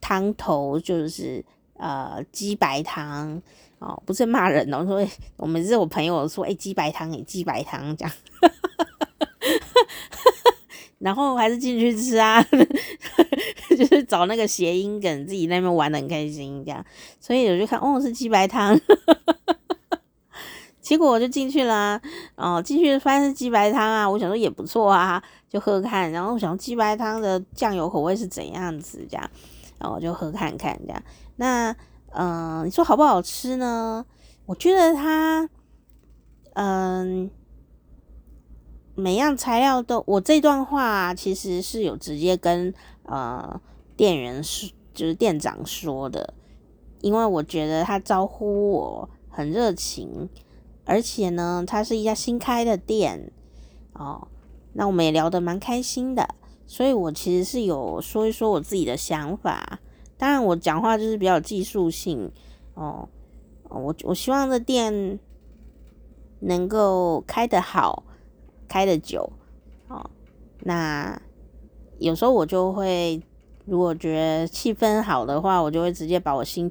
[0.00, 1.44] 汤头，就是
[1.74, 3.40] 呃鸡白汤
[3.78, 8.12] 哦，不是骂人哦，说我们是我朋友说，哎，鸡白汤，哎，鸡白汤这样，
[11.04, 12.42] 然后还是进去吃啊，
[13.76, 16.82] 就是找那个谐音梗，自己那边玩得很开心这样，
[17.20, 18.74] 所以我就看，哦，是鸡白汤。
[20.80, 22.00] 结果我就进去了，啊，
[22.36, 29.30] 哦，进去发现是鸡白汤啊，我想说也不错啊，就喝看，然后我想鸡白汤的酱油口味是怎样子这样，
[29.78, 31.02] 然后我就喝看看这样。
[31.36, 31.76] 那，
[32.14, 34.06] 嗯、你说好不好吃呢？
[34.46, 35.46] 我觉得它，
[36.54, 37.30] 嗯、
[38.94, 42.72] 每样材料都，我这段话其实是有直接跟
[43.04, 43.60] 呃
[43.96, 46.34] 店员说，就是店长说的，
[47.00, 50.28] 因为我觉得他招呼我很热情。
[50.86, 53.32] 而且呢，他是一家新开的店
[53.94, 54.28] 哦，
[54.74, 56.28] 那我们也聊得蛮开心的，
[56.66, 59.80] 所以我其实是有说一说我自己的想法。
[60.18, 62.30] 当然，我讲话就是比较技术性
[62.74, 63.08] 哦。
[63.70, 65.18] 我我希望这店
[66.40, 68.04] 能够开得好，
[68.74, 69.32] 开得久
[69.86, 70.10] 哦。
[70.64, 71.16] 那
[71.98, 73.22] 有时候我就会，
[73.66, 76.68] 如果觉得气氛好的话，我就会直接把我心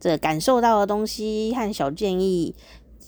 [0.00, 2.54] 这感受到的东西和小建议。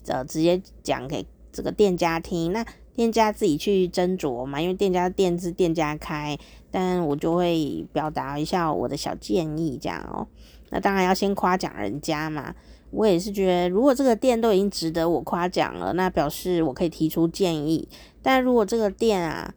[0.08, 2.62] 呃，直接讲给这个店家听，那
[2.94, 6.38] 店家自己去斟酌嘛，因为店家店是店家开，
[6.70, 10.28] 但我就会表达一下我的小建议，这样哦。
[10.68, 12.54] 那当然要先夸奖人家嘛，
[12.94, 17.88] 我也是觉得，如果这个店都已经值得我夸奖了，那表示我可以提出建议。
[18.22, 19.52] 但如果这个店啊，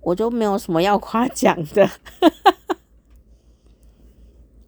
[0.00, 1.90] 我就没有什么要夸奖的，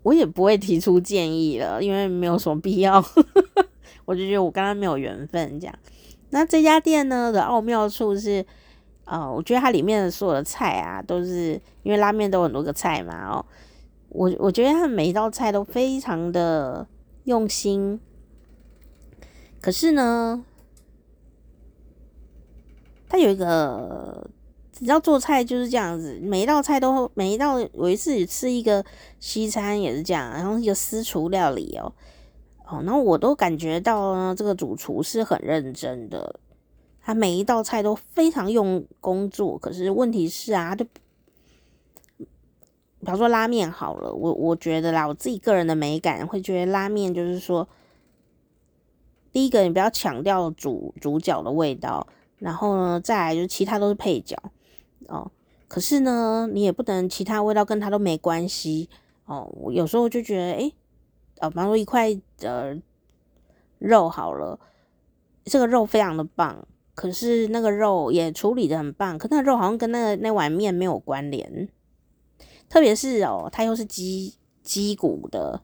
[0.02, 3.04] 我也不会提出建议了，因为没有什么必要。
[4.04, 5.78] 我就觉得我跟他没有缘分，这样。
[6.30, 8.44] 那这家店呢的奥妙处是，
[9.04, 13.44] 呃，我觉得它里面的所有的菜啊，都是因为拉面都有很多个菜嘛，哦，
[14.08, 16.86] 我我觉得它每一道菜都非常的
[17.24, 18.00] 用心。
[19.60, 20.44] 可是呢，
[23.08, 24.30] 他有一个，
[24.78, 28.84] 你知道做菜就是这样子，每一道菜都每一道，有一次吃一个
[29.18, 31.92] 西餐也是这样，然后一个私厨料理哦。
[32.66, 36.40] 哦，然后我都感觉到呢，这个主厨是很认真的，
[37.02, 39.58] 他每一道菜都非常用功做。
[39.58, 40.86] 可是问题是啊，就
[43.00, 47.66] 比方说拉面好了，我我觉得啦，我自己个人的美感会觉得拉面就是说，
[49.32, 52.06] 第一个你不要强调主主角的味道，
[52.38, 54.36] 然后呢，再来就是其他都是配角
[55.08, 55.30] 哦。
[55.66, 58.88] 可是呢，你也不能其他味道跟它都没关系
[59.24, 59.48] 哦。
[59.54, 60.74] 我有时候就觉得，诶。
[61.38, 62.76] 呃，比方说一块呃
[63.78, 64.60] 肉好了，
[65.44, 71.66] 这个肉非常的棒，可是那个肉也处理的很棒，可那肉好像跟那个那碗面没有关联，
[72.70, 75.60] 特别是哦，它又是鸡鸡骨的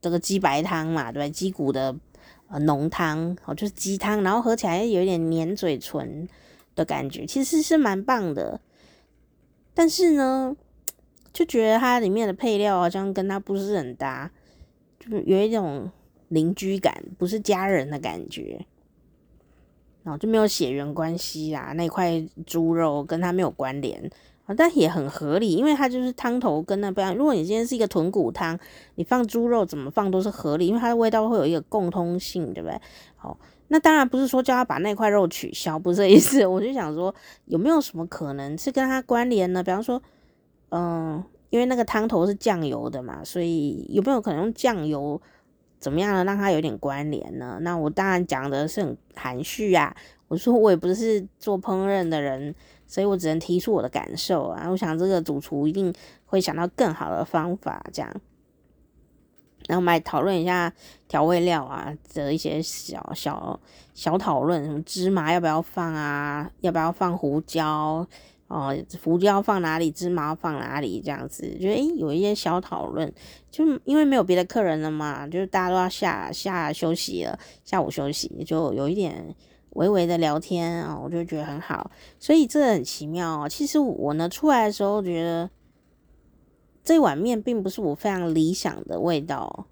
[0.00, 1.30] 这个鸡白汤嘛，对？
[1.30, 1.94] 鸡骨的
[2.62, 6.26] 浓汤哦，就是鸡汤，然后喝起来有点黏嘴唇
[6.74, 8.60] 的感觉，其实是蛮棒的，
[9.74, 10.56] 但是呢，
[11.32, 14.30] 就觉得它里面的配料好像跟它不是很搭。
[14.98, 15.88] 就是有一种
[16.28, 18.66] 邻居感，不是家人的感觉，
[20.02, 21.72] 然后就没有血缘关系啊。
[21.74, 24.10] 那块猪肉跟它没有关联
[24.54, 27.14] 但也很合理，因为它就是汤头跟那不一样。
[27.14, 28.58] 如果你今天是一个豚骨汤，
[28.96, 32.80] 你放猪肉怎么放都是合理，因为它的味道会有一个共通性，对不对？
[33.16, 36.44] 好，那当然不是说叫他把那块肉取消，不是这意思。
[36.46, 37.14] 我就想说，
[37.46, 39.62] 有没有什么可能是跟它关联呢？
[39.62, 40.02] 比方说，
[40.70, 41.24] 嗯。
[41.48, 45.18] 因为那个汤头是酱油的嘛，所以有没有可能用酱油
[45.78, 46.24] 怎么样呢？
[46.24, 47.56] 让它有点关联呢？
[47.62, 49.94] 那我当然讲的是很含蓄啊。
[50.26, 52.52] 我说我也不是做烹饪的人，
[52.86, 54.68] 所以我只能提出我的感受啊。
[54.70, 55.92] 我想这个主厨一定
[56.24, 58.10] 会想到更好的方法，这样。
[59.68, 60.72] 然后我们来讨论一下
[61.08, 63.58] 调味料啊的一些小小
[63.94, 66.50] 小讨论，什么芝麻要不要放啊？
[66.60, 68.06] 要不要放胡椒？
[68.48, 68.72] 哦，
[69.02, 73.12] 胡椒放哪里，芝麻放哪里，这样子，觉得诶有一些小讨论，
[73.50, 79.34] 就因为没有别的客人了嘛，就是大家都要下下休息了，下午休息，就有一点
[79.76, 83.48] 微微的聊天啊，我就觉得很好，所以这很奇妙哦。
[83.48, 85.48] 其实我呢出来的时候觉得
[86.82, 89.66] 这碗面并不是我非常理想的味道，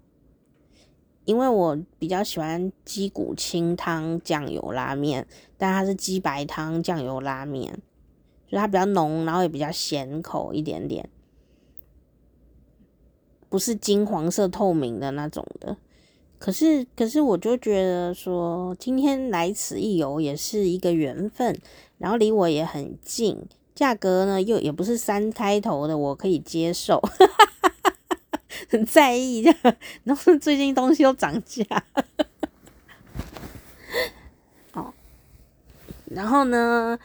[1.25, 7.81] 因为我比较喜欢鸡骨清汤酱油拉面，但它是鸡白汤酱油拉面。
[8.47, 11.09] 就它比较浓，然后也比较咸口一点点，
[13.49, 15.77] 不是金黄色透明的那种的。
[16.45, 21.59] 可是，可是我就觉得说，今天来此一游也是一个缘分，
[21.97, 23.35] 然后离我也很近，
[23.73, 27.01] 价格呢又也不是三开头的，我可以接受，
[28.69, 29.75] 很在意这样。
[30.03, 31.65] 然后最近东西都涨价，
[34.73, 34.93] 哦，
[36.11, 36.99] 然后呢？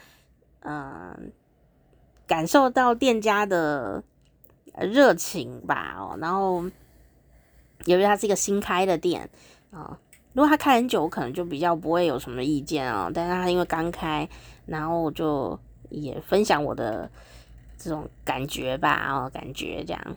[0.62, 1.32] 嗯，
[2.26, 4.04] 感受到店家的
[4.78, 6.62] 热情吧，哦，然后
[7.86, 9.28] 由于它是一个新开的店
[9.70, 9.98] 啊，
[10.32, 13.10] 如果他开很久，可能就比较不会有什么意见啊。
[13.12, 14.28] 但是他因为刚开，
[14.66, 17.10] 然后我就也分享我的
[17.78, 20.16] 这种感觉吧，哦，感觉这样，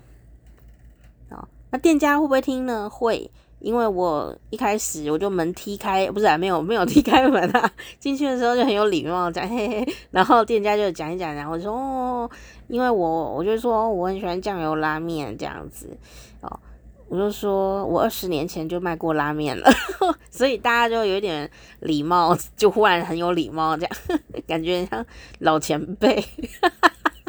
[1.30, 2.90] 哦，那店家会不会听呢？
[2.90, 3.30] 会。
[3.60, 12.30] 因为我一开始我就门踢开，不是啊，没有没有踢开门啊， 进去的时候就很有礼貌讲嘿嘿，然后店家就讲一讲，然后我说哦，
[12.68, 15.98] 因为我我就说我很喜欢酱油拉面这样子
[16.42, 16.60] 哦，
[17.08, 19.70] 我就说我二十年前就卖过拉面了，
[20.32, 25.06] 所以大家就有点礼貌，就忽然很有礼貌这样，感觉像
[25.40, 26.24] 老前辈，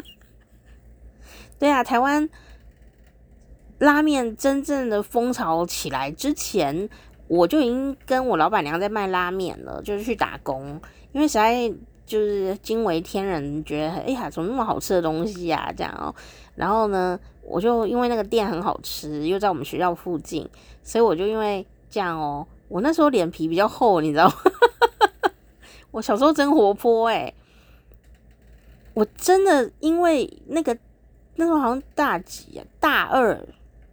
[1.59, 2.29] 对啊，台湾。
[3.79, 6.87] 拉面真正的风潮起来之前，
[7.27, 10.79] 我就已经跟我老板娘在卖拉面了，就是去打工，
[11.11, 11.69] 因为实在
[12.05, 16.15] 就是惊为天人，觉得哎呀，怎么那么好吃的东西呀，这样哦。
[16.55, 20.49] 然后呢，我就因为那个店很好吃，又在我们学校附近，
[20.81, 24.35] 所以我就因为这样哦，我那时候脸皮比较厚，你知道吗？
[25.91, 27.33] 我小时候真活泼哎，
[28.93, 30.77] 我真的因为那个
[31.35, 33.39] 那时候好像大几啊，大二。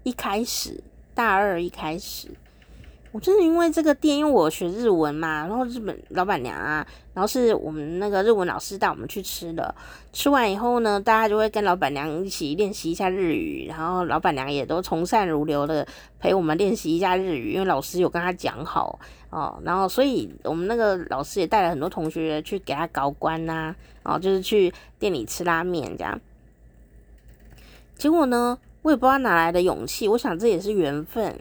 [0.05, 0.83] 一开始
[1.15, 2.27] 大二一开始，
[3.13, 9.75] 我就是因为这个店，因为我学日文嘛，然后日本老板娘啊，然后是我们那个日文老师带我们去吃的。
[10.15, 15.87] 吃完以后呢，大家就会跟老板娘一起练习一下日语，然后老板娘也都从善如流的
[16.19, 18.99] 陪我们练习一下日语，因为老师有跟他讲好
[19.29, 19.61] 哦。
[19.63, 26.19] 然后所以我们那个老师也带了很多同学去给他搞关呐，哦，就是去店里吃拉面这样。
[27.97, 28.59] 结果呢？
[28.81, 31.39] 我也不知道哪来的勇气，我想这也是缘分。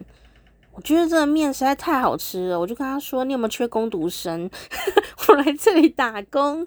[0.73, 4.49] 我觉得这个面实在太好吃了，我就跟他说：“你有没有缺工读生？
[5.27, 6.65] 我来这里打工。”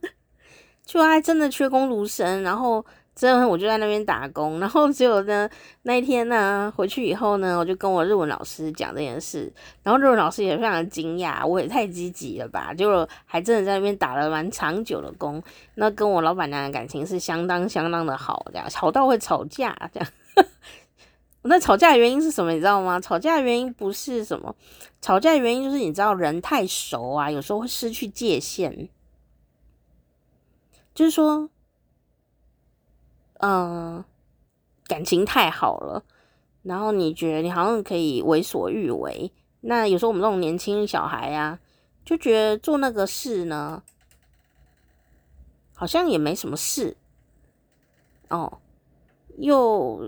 [0.85, 2.85] 就还真的缺工读生，然后
[3.15, 5.49] 之后我就在那边打工，然后结果呢，
[5.85, 9.51] 那一天呢回去以后呢，我就跟我日文老师讲这件事，
[9.83, 15.43] 然后日文老师也非常惊讶，我也太积极了吧，结果还真的在那边打了蛮长久的工，
[15.77, 20.09] 那跟我老板娘的感情是相当相当的好，这样吵到会吵架这样。
[21.45, 22.53] 那吵架的原因是什么？
[22.53, 23.01] 你知道吗？
[23.01, 24.55] 吵架的原因不是什么，
[25.01, 28.89] 吵架的原因就是你知道人太熟啊，有时候会失去界限，
[30.95, 31.49] 就是说。
[33.41, 34.03] 嗯，
[34.87, 36.03] 感情太好了，
[36.63, 39.31] 然后你觉得你好像可以为所欲为。
[39.61, 41.59] 那有时候我们这种年轻小孩啊，
[42.07, 43.83] 就觉得做那个事呢，
[45.75, 46.97] 好像也没什么事。
[48.31, 48.61] 哦，
[49.37, 50.01] 又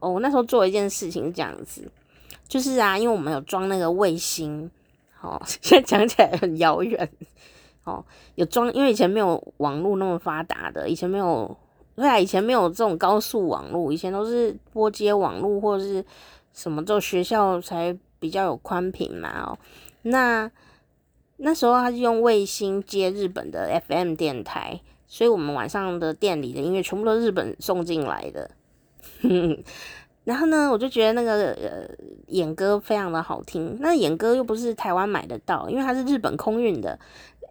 [0.00, 1.90] 哦，我那时候做一件事情是这样子，
[2.46, 4.70] 就是啊，因为我们有装那个卫星，
[5.20, 7.08] 哦， 现在讲起来很遥远。
[7.84, 8.02] 哦，
[8.34, 11.56] 有装，因为以前没有网络那么发达的，以前没有。
[11.96, 16.04] 对啊，以前没有这种高速网络，以前都是拨接网络或者是
[16.52, 19.28] 什么，就学校才比较有宽频嘛。
[19.44, 19.58] 哦，
[20.02, 20.50] 那
[21.36, 28.50] 那时候他是用卫星接日本的 FM 电台，所以我们晚上的店里的音乐全部都是日本送进来的。
[30.24, 31.88] 然后呢，我就觉得那个呃
[32.28, 36.98] 演歌非常的好听，那演歌又不是台湾买得到，因为它是日本空运的。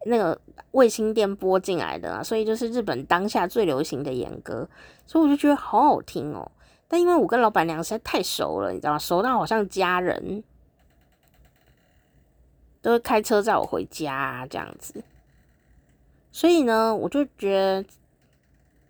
[0.06, 0.38] 那个
[0.72, 4.68] 卫星电波进来的，所以就是日本当下最流行的演歌，
[5.08, 6.52] 所以我就觉得好好听哦。
[6.90, 9.00] 但因为我跟老板娘实在太熟了，你知道吗？
[9.00, 10.44] 熟到好像家人，
[12.82, 15.02] 都会开车载我回家，这样子。
[16.34, 17.86] 所以呢，我就觉得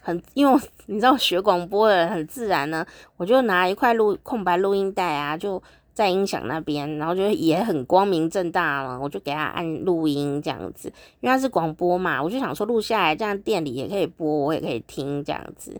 [0.03, 2.85] 很，因为 你知道学广播的人很自然呢，
[3.17, 5.63] 我就拿一块录空白录音带啊，就。
[5.93, 15.79] 在音响那边，然后就也很光明正大了，我就给他按录音这样子，因为他是广播嘛，我就想说录下来，这样店里也可以播，我也可以听这样子。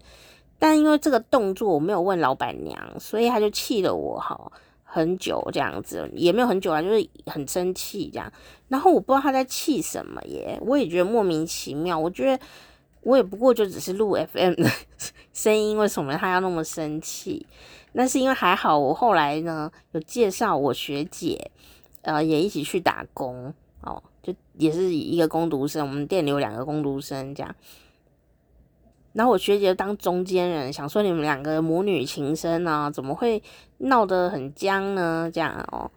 [0.60, 4.52] 但因为这个动作我没有问老板娘，所以他就气了我好
[4.84, 8.32] 很久这样子，也没有很久啊，就是很生气这样。
[8.68, 11.98] 然后我不知道他在气什么耶，我也觉得莫名其妙。
[11.98, 12.44] 我觉得
[13.04, 14.70] 我也不过就只是录 FM 的
[15.34, 17.46] 声音，为什么他要那么生气？
[17.94, 21.52] 那是因为还好，我后来呢有介绍我学姐，
[22.02, 27.56] 呃，也一起去打工哦，就也是一个工读生，我们店里有两个工读生这样。
[29.12, 33.44] 然后我学姐当中间人，想说你们两个母女情深啊，怎么会
[33.78, 35.30] 闹得很僵呢？
[35.32, 35.92] 这样哦，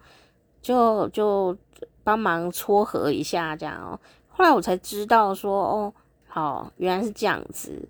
[0.60, 1.56] 就就
[2.04, 3.98] 帮忙撮合一下这样哦。
[4.28, 5.94] 后来我才知道说，哦，
[6.36, 7.88] 哦，原来是这样子。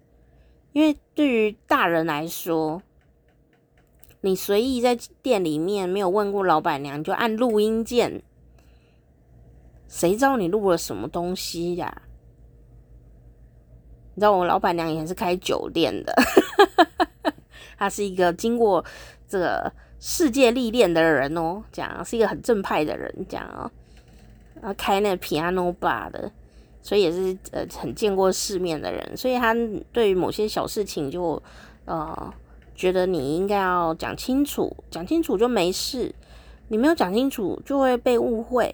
[0.72, 2.80] 因为对于大人来说，
[4.20, 8.22] 你随意在店里面没有问过老板娘，就按录音键，
[9.88, 12.02] 谁知道你录了什么东西呀？
[14.14, 16.14] 你知道我老板娘以前是开酒店的，
[17.76, 18.84] 她是一个经过
[19.26, 23.70] 这个世界历练的人哦，讲是一个很正派的人，讲哦，
[24.54, 26.30] 然后开那个 piano bar 的，
[26.86, 29.52] 所以也是呃很见过世面的人，所以他
[29.90, 31.42] 对于某些小事情就
[31.86, 32.32] 呃。
[32.78, 36.14] 觉得你应该要讲清楚，讲清楚就没事。
[36.68, 38.70] 你没有讲清楚，就会被误会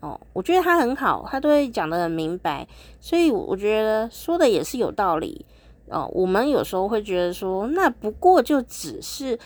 [0.00, 0.20] 哦。
[0.32, 2.66] 我觉得他很好，他都会讲得很明白，
[2.98, 5.46] 所以我觉得说的也是有道理
[5.86, 6.10] 哦。
[6.12, 9.38] 我们有时候会觉得说，那不过就只是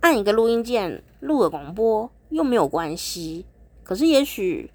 [0.00, 3.46] 按一个录音键录个广播，又没有关系。
[3.84, 4.68] 可是也许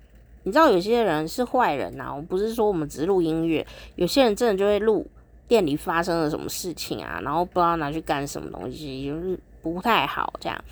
[0.48, 2.16] 你知道，有些人是坏人呐。
[2.16, 3.68] 我不是说我们只录音乐，
[3.98, 5.06] 有些人真的就会录。
[5.45, 7.22] 店里发生了什么事情啊？
[7.24, 10.64] 然后不知道拿去干什么东西，就是不太好这样。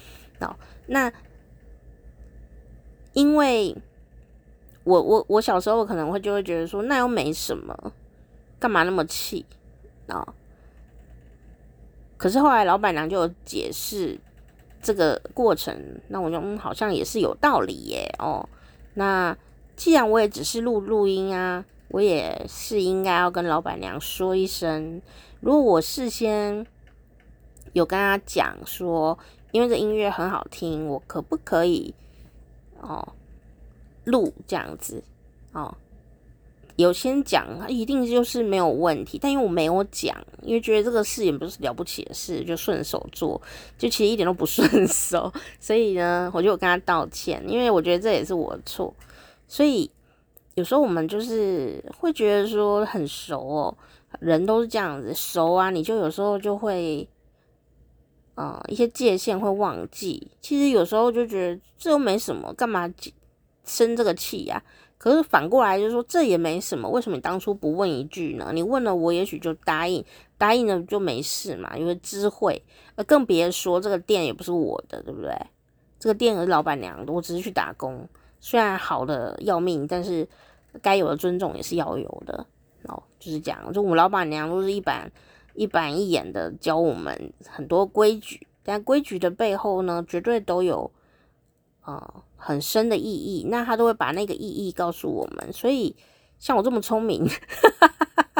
[0.42, 0.54] 哦，
[0.88, 1.10] 那
[3.14, 3.74] 因为
[4.84, 7.94] 我我我小时候可能会就会觉得说，那又没什么，
[8.60, 9.46] 干嘛那么气
[10.08, 10.28] 啊？
[12.18, 14.20] 可是后来老板娘就解释
[14.82, 15.74] 这个过程，
[16.10, 18.14] 那我就嗯，好像也是有道理耶。
[18.20, 18.46] 哦，
[18.96, 19.38] 那
[19.76, 21.66] 既然我也只是录录音啊。
[21.90, 25.02] 我也是应该要跟老板娘说一声，
[25.40, 26.66] 如果我事先
[27.74, 29.18] 有跟她讲说，
[29.52, 31.94] 因为这音乐很好听，我可不可以
[32.82, 33.14] 哦
[34.04, 35.04] 录这样子
[35.54, 35.78] 哦？
[36.76, 39.18] 有先讲，一定就是没有问题。
[39.22, 43.40] 但因为我没有讲，因为觉得这个事也不是了不起的事，就顺手做，
[43.78, 48.94] 就其实一点都不顺手，所以呢，我就跟她道歉，因为我觉得这也是我的错，
[49.48, 49.92] 所以。
[50.56, 53.78] 有时候我们就是会觉得说很熟哦，
[54.22, 57.06] 人都是这样子熟啊，你就有时候就会，
[58.36, 60.32] 呃，一些界限会忘记。
[60.40, 62.90] 其实有时候就觉得这又没什么，干嘛
[63.66, 64.64] 生这个气呀？
[64.98, 68.52] 可是反过来就是说，这也没什么，为什么你当初不问一句呢？
[68.54, 70.02] 你问了我，也许就答应，
[70.38, 72.64] 答应了就没事嘛，因为知会。
[72.96, 75.36] 呃，更别说这个店也不是我的，对不对？
[76.00, 78.08] 这个店是老板娘，我只是去打工，
[78.46, 80.28] 虽然好的要命，但是
[80.80, 82.46] 该有的尊重也是要有的。
[82.84, 85.12] 哦，就是这样，就我们老板娘都是一板
[85.56, 90.92] 一板一眼的教我们很多规矩，但规矩的背后呢，绝对都有。
[91.82, 95.52] 啊、呃，很深的意义，那他都会把那个意义告诉我们。
[95.52, 95.96] 所以，
[96.38, 97.28] 像我这么聪明，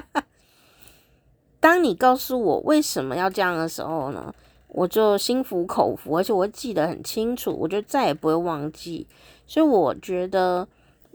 [1.60, 4.34] 当你告诉我为什么要这样的时候呢，
[4.68, 9.08] 我就心服口服，而且我记得很清楚，我就再也不会忘记。
[9.48, 10.68] 所以，我觉得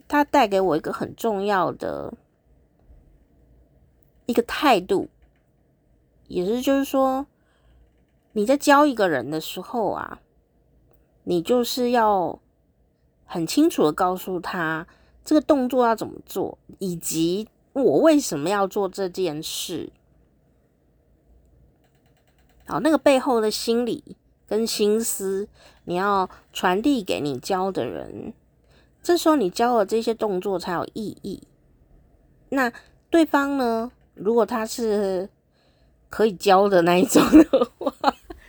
[0.07, 2.15] 他带给我一个很重要的
[4.27, 5.09] 一个态度，
[6.29, 7.27] 也是就是说，
[8.33, 10.21] 你在教一个人的时候啊。
[11.25, 12.41] 你就是要
[13.25, 14.87] 很清楚的告诉他
[15.23, 19.93] 这个动作要怎么做，以及我为什么要做这件事。
[22.67, 24.17] 好，那个背后的心理
[24.51, 25.49] 跟心思，
[25.85, 28.35] 你要传递给你教的人。
[29.01, 31.45] 这时候你教的这些动作才有意义。
[32.49, 32.73] 那
[33.09, 33.93] 对方呢？
[34.15, 35.31] 如果他是
[36.09, 37.95] 可以教的那一种的话，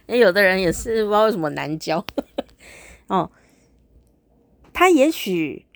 [0.08, 2.04] 那有的人也是不知道为什么难教。
[3.06, 3.32] 哦，
[4.74, 5.68] 他也许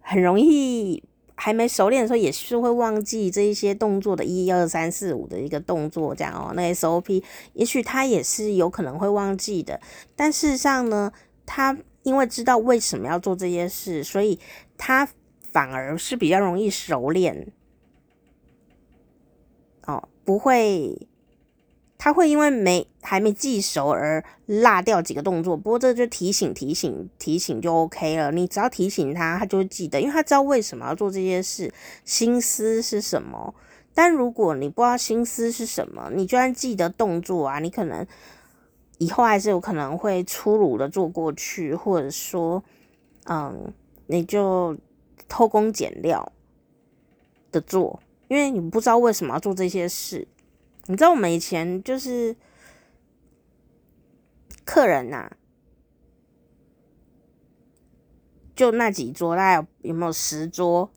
[0.00, 1.02] 很容易
[1.34, 6.52] 还没熟练的时候，也是会忘记这一些动作的一二三四五的一个动作，这样哦。
[6.54, 7.22] 那 SOP
[7.54, 9.80] 也许他也是有可能会忘记的，
[10.14, 11.12] 但事实上呢，
[11.44, 14.38] 他因为知道为什么要做这些事，所以
[14.76, 15.08] 他
[15.52, 17.52] 反而是比较容易熟练。
[19.86, 21.08] 哦，不会。
[22.04, 28.30] 他会因为没还没记熟而落掉几个动作，不过这就提醒提醒提醒就 OK 了。
[28.30, 31.72] 你只要提醒他，他就会记得，因为他知道为什么要做这些事，
[32.04, 33.54] 心思是什么。
[33.94, 38.06] 但如果你不知道心思是什么，你就算记得动作啊，你可能
[38.98, 42.62] 以后还是有可能会粗鲁的做过去，或者说，
[43.24, 43.72] 嗯，
[44.08, 44.76] 你就
[45.26, 46.30] 偷工减料
[47.50, 47.98] 的做，
[48.28, 50.28] 因为你不知道为什么要做这些事。
[50.86, 52.36] 你知道我们以前就是
[54.64, 55.34] 客人呐、
[58.54, 60.90] 就那几桌，大概有没有十桌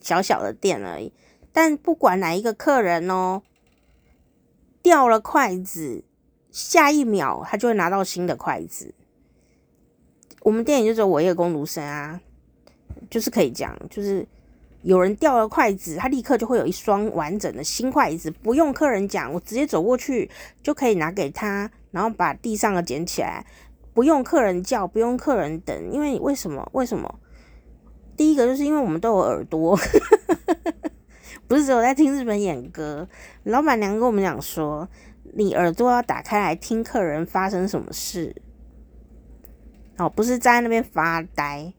[0.00, 1.12] 小小的店而已。
[1.52, 3.42] 但不管哪一个客人哦，
[4.82, 6.02] 掉了筷子，
[6.50, 8.92] 下一秒他就会拿到新的筷子。
[10.40, 12.20] 我们店里就只有我一个工读生啊，
[13.08, 14.26] 就是可以讲，就是。
[14.84, 20.30] 有人掉了筷子，他立刻就会有一双完整的新筷子，不用客人讲，我直接走过去
[20.62, 23.46] 就可以拿给他，然后把地上的捡起来，
[23.94, 26.68] 不用客人叫，不用客人等，因为为什么？
[26.72, 27.18] 为什么？
[28.14, 29.74] 第一个就是因为我们都有耳朵，
[31.48, 33.08] 不是只有在听日本演歌。
[33.44, 34.86] 老板娘跟我们讲说，
[35.32, 38.36] 你耳朵要打开来听客人发生什么事，
[39.96, 41.72] 哦，不是站在那边发呆，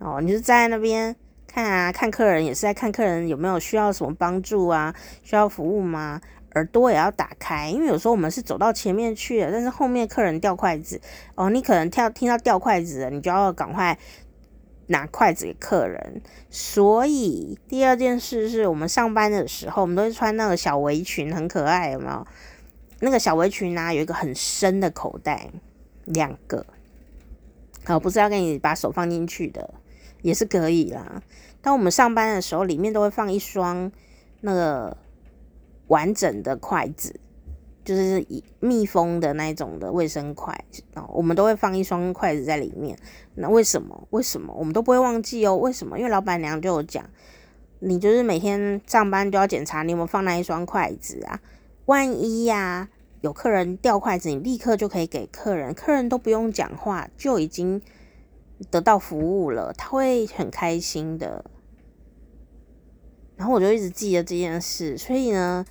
[0.00, 1.14] 哦，你是站在那边。
[1.52, 6.18] 看啊，看客人也是在看客人有没有需要什么帮助啊，需要服务吗？
[6.54, 10.98] 耳朵也要打开，因为有时候我们是走到前面去了，但是后面客人掉筷子
[11.34, 13.98] 哦，你可能跳听到掉筷子了，你就要赶快
[14.86, 16.22] 拿筷子给客人。
[16.48, 22.26] 所以第二件事是我们上班的时候，我们都会穿那个小围裙，很可爱，有没有？
[23.00, 25.50] 那个小围裙呢，有一个很深的口袋，
[26.06, 26.64] 两个，
[27.86, 29.74] 哦，不是要给你把手放进去的。
[30.22, 31.22] 也是可以啦。
[31.60, 33.92] 当我们上班的时候，里面都会放一双
[34.40, 34.96] 那个
[35.86, 37.20] 完整的筷子，
[37.84, 38.26] 就是
[38.58, 40.64] 密封的那种的卫生筷
[40.94, 41.08] 哦。
[41.12, 42.98] 我们都会放一双筷子在里面。
[43.36, 44.08] 那为什么？
[44.10, 44.52] 为什么？
[44.54, 45.56] 我们都不会忘记哦。
[45.56, 45.96] 为什么？
[45.98, 47.04] 因为老板娘就有讲，
[47.78, 51.40] 你就是每天上班都要检查你有没有放那一双筷子啊。
[51.86, 52.88] 万一呀、
[53.20, 57.80] 有客人掉筷子，你立刻就可以给客人，客人都不用讲话就已经。
[58.70, 61.44] 得到服务了，他会很开心的。
[63.36, 65.64] 然后我就一直记得这件事，所以呢，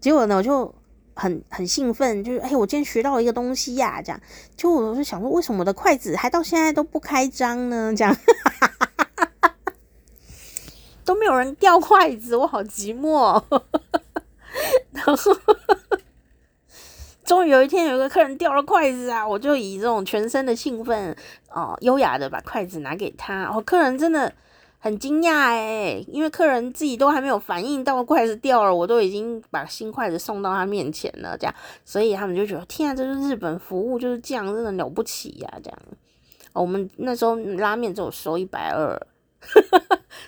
[0.00, 0.74] 结果呢，我就
[1.14, 4.20] 很很兴奋，就是哎，我今天学到了一个东西呀，这样。
[4.56, 7.92] 就我就想说，为什么我的筷子还到现在都不开张呢？
[7.96, 8.16] 这样，
[11.04, 13.42] 都没有人掉筷子，我好寂寞。
[14.92, 15.14] 然后。
[17.28, 19.28] 终于有一天，有一个客人掉了筷子啊！
[19.28, 21.14] 我就以这种全身的兴奋
[21.50, 23.44] 哦，优雅的把筷子拿给他。
[23.44, 24.32] 哦，客人真的
[24.78, 31.36] 很惊讶诶，因为客人自己都还没有反应到筷子掉了，我都已经把新筷子送到他面前了。
[31.36, 31.54] 这样，
[31.84, 35.52] 所以他们就觉得天啊，这是日本服务就是这样，真的了不起呀！
[35.62, 35.78] 这样，
[36.54, 38.98] 哦，我们那时候拉面只有收一百二，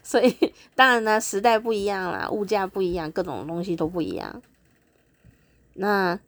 [0.03, 0.37] 所以
[0.75, 4.43] 当然呢，时代不一样啦，物价不一样，各种东西都不一样。
[5.73, 6.21] 那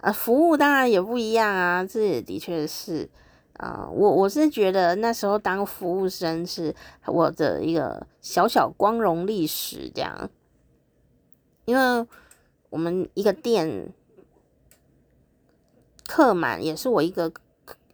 [0.00, 3.08] 呃，服务当然也不一样啊，这也的确是
[3.54, 6.74] 啊、我我是觉得那时候当服务生是
[7.06, 10.30] 我的一个小小光荣历史，这样，
[11.64, 12.06] 因为
[12.70, 13.92] 我们一个店
[16.06, 17.32] 客满也是我一个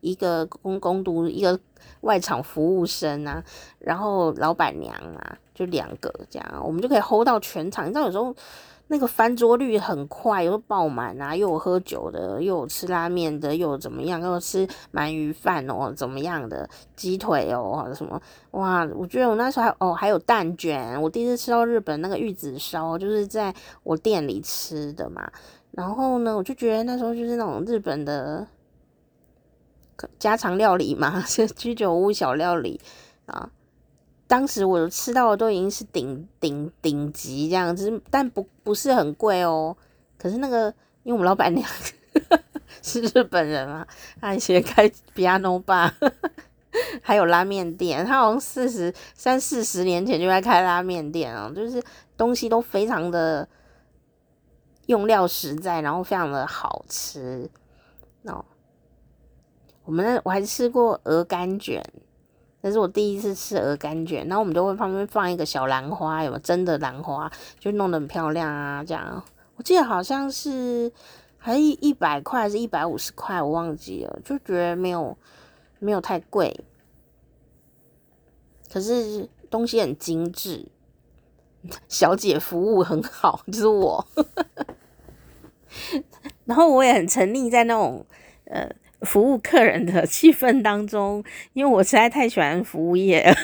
[0.00, 1.58] 一个工工读一个。
[2.02, 3.44] 外场服务生啊，
[3.78, 7.84] 然后老板娘啊，就两个这样，我们就可以 hold 到全场。
[7.86, 8.34] 你知道有时候
[8.92, 18.20] 那个翻桌率很快，又爆满啊，又有喝酒的，又有吃拉面的，又有怎么样，又有吃鳗鱼饭哦，怎么样的鸡腿哦，什么
[18.50, 18.86] 哇？
[18.94, 25.26] 我觉得我那时候还哦还有蛋卷，我第一次吃到日本那个玉子烧，就是在我店里吃的嘛。
[25.70, 28.46] 然后呢，我就觉得那时候就是那种日本的。
[30.18, 32.80] 家常料理嘛，是 居酒屋小料理
[33.26, 33.48] 啊。
[34.32, 39.76] 当时我吃到的都已经是顶顶顶级这样子，但不不是很贵哦。
[40.16, 40.72] 可是那个，
[41.02, 41.68] 因为我们老板娘
[42.80, 43.86] 是日本人嘛，
[44.22, 45.92] 他以前开 piano bar，
[47.02, 51.84] 还有拉面店，他好像四十三四十年前就在开拉面店啊，就是
[52.16, 53.46] 东西都非常的
[54.86, 57.50] 用料实在，然后非常的好吃
[58.22, 58.42] 哦。
[59.84, 61.84] 我们那我还吃过鹅肝卷，
[62.62, 64.26] 那是我第一次吃鹅肝卷。
[64.28, 68.82] 然后我们就会旁边放一个小兰花，有没有真的兰花，就弄得很漂亮啊。
[68.82, 69.22] 这样，
[69.56, 70.90] 我记得好像是
[71.36, 75.16] 还一一百块还是一百五十块，我忘记了，就觉得没有
[75.78, 76.64] 没有太贵，
[78.72, 80.66] 可是东西很精致，
[81.88, 84.06] 小姐服务很好，就是我。
[86.44, 88.06] 然后我也很沉溺在那种
[88.44, 88.70] 呃。
[89.02, 91.22] 服务客人的气氛当中，
[91.54, 93.34] 因为我实在太喜欢服务业了，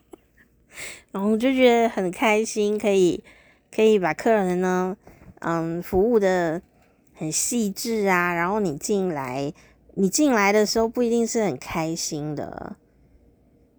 [1.10, 3.24] 然后就觉得很开心，可以
[3.74, 4.96] 可以把客人呢，
[5.40, 6.60] 嗯，服务的
[7.14, 8.34] 很细致啊。
[8.34, 9.52] 然后你进来，
[9.94, 12.76] 你进来的时候不一定是很开心的，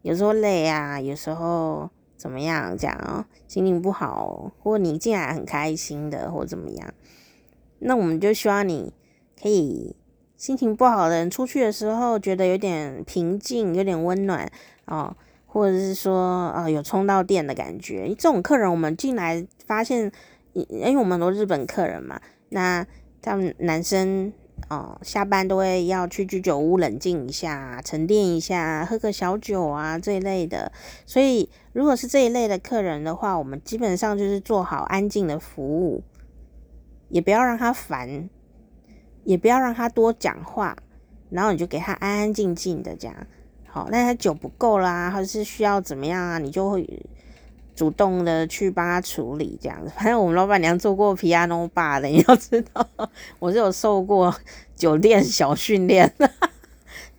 [0.02, 6.94] 有时候累啊，有时候怎么样这样，心情不好，或你进来很开心的，或怎么样，
[7.78, 8.92] 那我们就希望你
[9.40, 9.96] 可以。
[10.40, 14.50] 心情不好的人出去的时候，觉得有点平静，有点温暖
[14.86, 15.14] 哦，
[15.46, 18.08] 或者是说，呃，有充到电的感觉。
[18.18, 20.10] 这种客人，我们进来发现，
[20.54, 22.22] 因为我们都日本客人嘛，
[22.52, 22.88] 那
[23.22, 24.32] 他们男生
[24.70, 30.72] 哦，下班都会要去居酒屋冷静一下，沉淀一下，喝个小酒啊这一类的。
[31.06, 36.02] 所以，如果是这一类的客人的话，我们基本上就是做好安静的服务，
[37.10, 38.30] 也不要让他烦。
[39.30, 40.76] 也不要让他多讲话，
[41.30, 43.16] 然后你就给他安安静静的这样。
[43.68, 47.06] 好，那他酒不够啦，或者是需要怎么样啊，你就会
[47.76, 49.94] 主动的去帮他处理这样子。
[49.96, 52.90] 反正我们老板娘做过 piano bar 的，你要知道，
[53.38, 54.36] 我是有受过
[54.76, 56.12] 酒店小训练，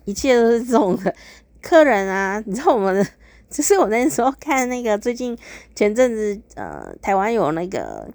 [0.03, 1.15] 一切都是这种的。
[1.61, 3.07] 客人啊，你知道我们，
[3.49, 5.37] 就是我那时候看那个最近
[5.73, 8.09] 前阵子呃，台湾有那个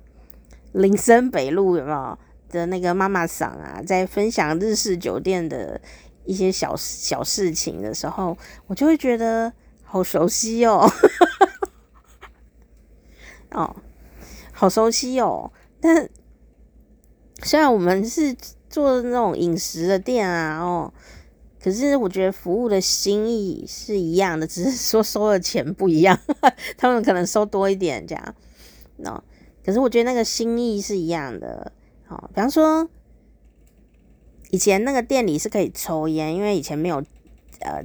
[0.72, 2.18] 林森北路有没有？
[2.50, 5.80] 的那个妈妈桑啊，在分享日式酒店的
[6.24, 8.36] 一些小小事情的时候，
[8.66, 9.52] 我就会觉得
[9.84, 10.88] 好熟悉哦，
[13.50, 13.76] 哦，
[14.52, 15.50] 好熟悉哦。
[15.80, 16.08] 但
[17.42, 18.34] 虽然我们是
[18.68, 20.92] 做那种饮食的店啊，哦，
[21.62, 26.18] 可是我觉得服务的心意是一样的，只是说收的钱不一样，
[26.78, 28.34] 他们可能收多一点这样，
[29.04, 29.22] 哦，
[29.64, 31.72] 可是我觉得那个心意是一样的。
[32.08, 32.88] 好，比方说，
[34.50, 37.02] 以前那个店里是可以抽烟，因为以前没有
[37.60, 37.82] 呃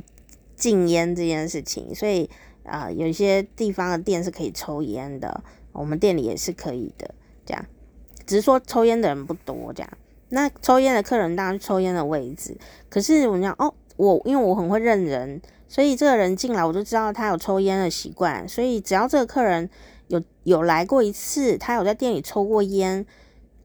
[0.55, 2.30] 禁烟这件事情，所以
[2.63, 7.65] 啊、有一些地方的店是可以抽烟的，我们店里也是可以的，这样，
[8.28, 9.91] 只是说抽烟的人不多，这样。
[10.30, 12.55] 那抽烟的客人当然抽烟的位置，
[12.89, 19.67] 可是我讲哦，我因为我很会认人，所以这个人进来我就知道他有抽烟的习惯，所以只要这个客人
[20.09, 23.03] 有有来过一次，他有在店里抽过烟。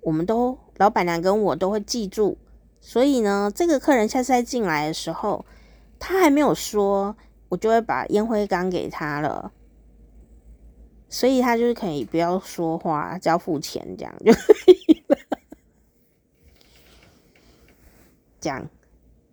[0.06, 2.38] 我们都老板娘跟我都会记住，
[2.80, 5.44] 所以呢，这个客人下次再进来的时候，
[5.98, 7.16] 他还没有说，
[7.48, 9.50] 我就会把烟灰缸给他了，
[11.08, 15.18] 所以他就是可以不要说话，只要付钱这样就可以了。
[18.40, 18.64] 这样，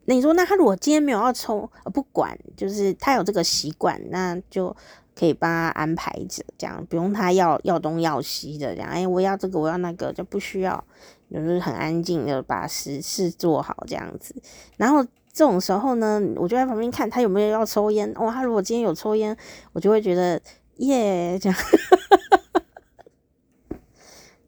[0.06, 4.76] 那你说，那他如果今天没有要抽，不管，就是他有这个习惯，那就。
[5.16, 10.84] 可以帮他安排着，这样不用他要要东要西的，这样哎，我要这个，我要那个，就不需要，
[11.32, 14.36] 就是很安静的把实事做好这样子。
[14.78, 18.14] 然后这种时候呢，我就在旁边看他有没有要抽烟。
[18.16, 19.36] 哇，他如果今天有抽烟，
[19.72, 20.42] 我就会觉得
[20.78, 21.60] 耶，这样，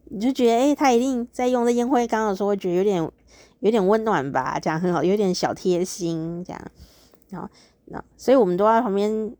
[0.05, 3.11] 你 就觉得诶、他一定在用这烟灰缸的时候，会觉得有点
[3.59, 6.71] 有点温暖吧，这样很好，有点小贴心这样。
[7.29, 7.49] 然后
[7.85, 9.35] 那所以我们都在旁边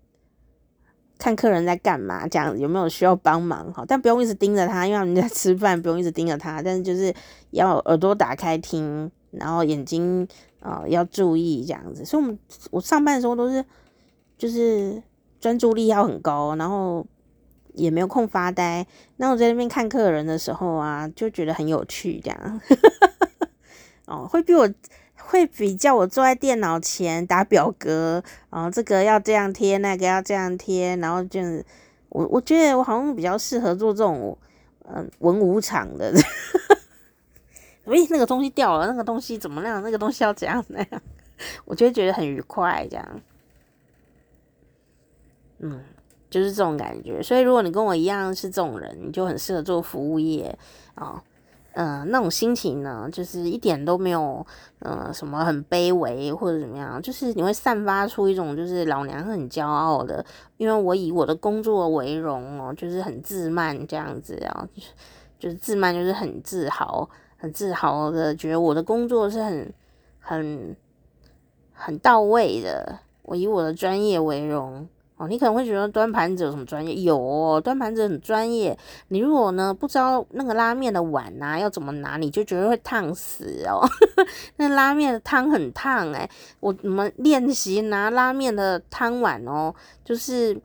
[1.17, 3.83] 看客人在干嘛，这样有没有需要帮忙哈？
[3.87, 6.61] 但不用一直盯着他，因为他们在吃饭，不用一直盯着他。
[6.61, 7.13] 但是就是
[7.51, 10.27] 要耳朵打开听，然后眼睛。
[10.65, 12.39] 啊、要注意这样子，所以我们
[12.71, 13.63] 我上班的时候都是
[14.35, 14.99] 就是
[15.39, 17.05] 专注力要很高，然后
[17.75, 18.83] 也没有空发呆。
[19.17, 22.61] 那我在那边看客人的时候啊，就觉得很有趣，这样
[24.07, 24.67] 哦，会比我
[25.17, 31.65] 会比较我坐在电脑前打表格，啊、哦，这个要这样贴，那个要这样贴，然后就是
[32.09, 34.37] 我我觉得我好像比较适合做这种
[34.87, 36.13] 嗯、文武场的。
[37.85, 39.81] 诶，那个东西掉了，那个东西怎么样？
[39.83, 41.01] 那个东西要怎样那样？
[41.65, 43.21] 我就觉得很愉快，这样，
[45.59, 45.83] 嗯，
[46.29, 47.21] 就是这种感觉。
[47.21, 50.57] 所以，如果你跟我一样是这种人，你就很适合做服务业
[50.95, 51.23] 啊。
[51.75, 54.45] 嗯、那种心情呢，就是一点都没有，
[54.79, 60.25] 呃，什么很卑微或者怎么样，就是你会散发出一种，就是老娘很骄傲的，
[60.57, 64.87] 因为我以我的工作为荣哦，就是很自满这样子啊，就是
[65.37, 67.09] 就是自满，就是很自豪。
[67.37, 69.71] 很自豪的觉得我的工作是很
[70.19, 70.75] 很
[71.73, 74.87] 很到位的，我以我的专业为荣
[75.17, 75.27] 哦。
[75.27, 76.93] 你可能会觉得端盘子有什么专业？
[76.95, 78.77] 有哦，端盘子很专业。
[79.09, 83.87] 你如果呢不知道那个拉面的碗啊要怎么拿，你就觉得会烫死哦。
[84.57, 90.59] 那拉面的汤很烫诶，我们练习拿拉面的汤碗哦，就是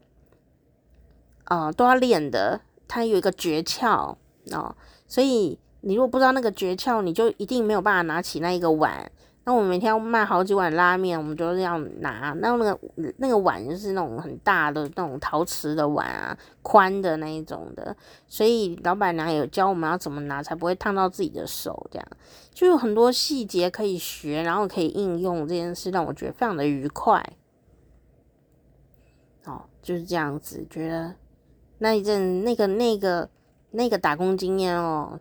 [1.44, 4.14] 啊、都要练的，它有一个诀窍
[4.52, 4.74] 哦，
[5.06, 5.58] 所以。
[5.82, 9.10] 你如果不知道那个诀窍，你就一定没有办法拿起那一个碗。
[9.50, 12.32] 那我每天要卖好几碗拉面，我们就是要拿。
[12.38, 12.78] 那那个
[13.16, 17.96] 那个碗就是那种很大的那种陶瓷的碗啊，宽的那一种的。
[18.28, 21.84] 所以老板娘有教我们要怎么拿，才不会烫到自己的手。
[21.90, 22.08] 这样
[22.54, 25.48] 就有很多细节可以学，然后可以应用。
[25.48, 27.20] 这件事让我觉得非常的愉快。
[29.46, 31.12] 哦，就是这样子，觉得
[31.78, 33.28] 那一阵那个那个
[33.72, 35.18] 那个打工经验哦。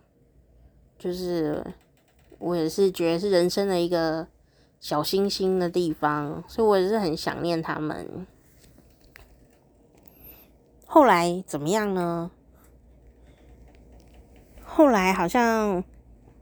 [0.99, 1.65] 就是
[2.39, 4.27] 我也是觉得是人生的一个
[4.79, 8.25] 小星星的地方，所以我也是很想念他们。
[10.85, 12.31] 后来怎么样呢？
[14.63, 15.83] 后来好像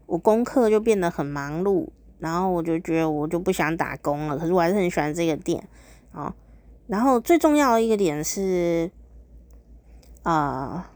[0.06, 1.88] 我功课就变得很忙碌，
[2.20, 4.38] 然后我就觉得我就不想打工了。
[4.38, 5.68] 可是我还是很喜欢这个店
[6.14, 6.34] 啊。
[6.88, 8.90] 然后最重要的一个点是
[10.24, 10.92] 啊。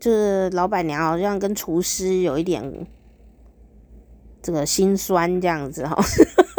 [0.00, 2.86] 就是老板娘好像跟厨师有一点
[4.44, 5.96] 这个心酸这样子哈，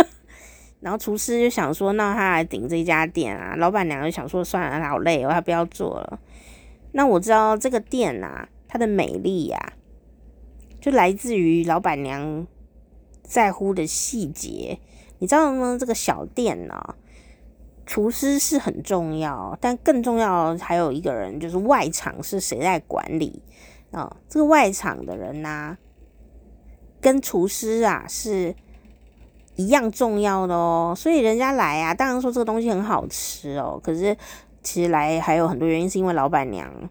[0.82, 6.20] 然后厨师就想说，那他来顶这家店啊，老板娘就想说，算了，好累哦，他不要做了。
[6.94, 9.74] 那我知道这个店啊，它的美丽呀，
[10.82, 12.48] 就来自于老板娘
[13.22, 14.80] 在乎的细节，
[15.20, 15.78] 你知道吗？
[15.80, 16.96] 这个小店呢。
[17.86, 23.44] 厨师是很重要，但更重要还有一个人，就是外场是谁在管理
[23.92, 25.78] 啊、这个外场的人呐、
[27.06, 28.56] 跟厨师啊是
[29.56, 30.95] 一样重要的哦。
[30.97, 33.80] 所以人家来啊，当然说这个东西很好吃哦。
[33.84, 34.18] 可是
[34.64, 36.89] 其实来还有很多原因，是因为老板娘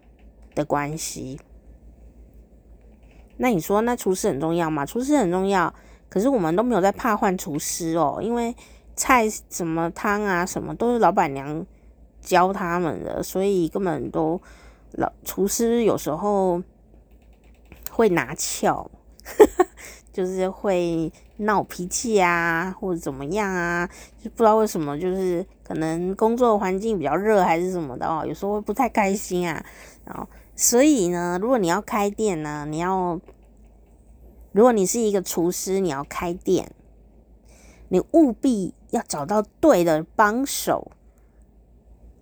[0.55, 1.37] 的关系。
[3.35, 4.85] 那你说，那厨师很重要吗？
[4.85, 5.73] 厨师很重要，
[6.07, 8.55] 可是我们都没有在怕换厨师哦，因为。
[8.97, 11.65] 菜什么汤啊，什么都是老板娘
[12.21, 14.41] 教他们的，所以根本都
[14.93, 16.63] 老厨师有时候
[17.91, 18.89] 会拿翘，
[20.15, 23.85] 就是会闹脾气啊，或者怎么样啊，
[24.23, 29.63] 就不知道为什么，就是可能工作环境比较热还是什么的哦，有时候会不太开心啊。
[30.05, 33.19] 然后，所以呢，如果你要开店呢，你要
[34.53, 36.71] 如果你是一个厨师，你要开店，
[37.89, 38.73] 你务必。
[38.91, 40.89] 要找到对的帮手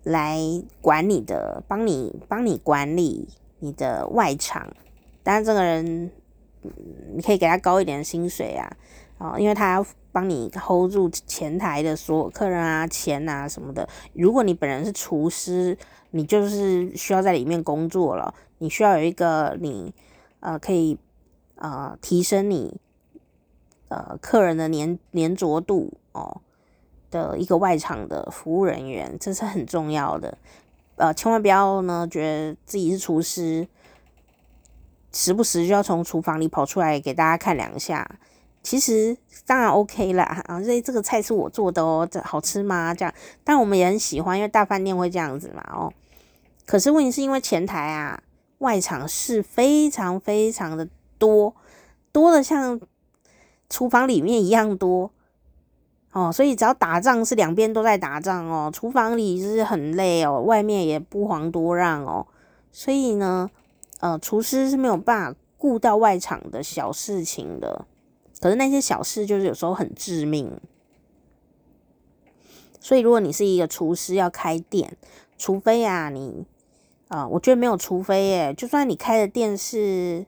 [0.02, 0.40] 来
[0.80, 3.28] 管你的，帮你帮你管理
[3.60, 4.66] 你的外场。
[5.22, 6.10] 当然，这个人
[7.14, 8.76] 你可以给他高一点薪水啊，
[9.18, 13.88] 啊，因为他要帮你 hold 住前台的所有客人啊、钱啊什么的。
[14.12, 15.76] 如果你本人是厨师，
[16.10, 19.92] 你就是需要在里面工作了，你需要有一个你
[20.40, 20.98] 呃可以
[21.56, 22.80] 呃提升你
[23.88, 26.40] 呃客人的黏黏着度哦。
[27.10, 30.36] 的一个外场的服务人员，这是很重要的。
[30.96, 33.68] 呃，千万不要呢，觉得自己是厨师，
[35.14, 38.06] 时不时就要从厨房里跑出来给大家看两下。
[38.62, 42.94] 其实当然 OK 啦，啊，这这个菜是我做的哦，这好吃吗？
[42.94, 45.92] 这样，但我们也很喜欢，因为大饭店会这样子嘛，哦。
[46.66, 48.22] 可是问题是因为前台啊，
[48.58, 50.88] 外场是非常非常的
[51.18, 51.54] 多，
[52.10, 52.80] 多的像
[53.68, 55.10] 厨房里面一样多，
[56.12, 62.26] 哦，所以只要打仗是两边都在打仗哦，厨房里就是很累哦，外面也不遑多让哦，
[62.72, 63.50] 所以呢，
[64.04, 67.86] 呃，厨师是没有办法顾到外场的小事情的。
[68.38, 70.60] 可是那些小事就是有时候很致命，
[72.78, 74.94] 所以如果你是一个厨师要开店，
[75.38, 76.44] 除非啊你
[77.08, 80.26] 啊、我觉得没有除非耶，就算你开的店是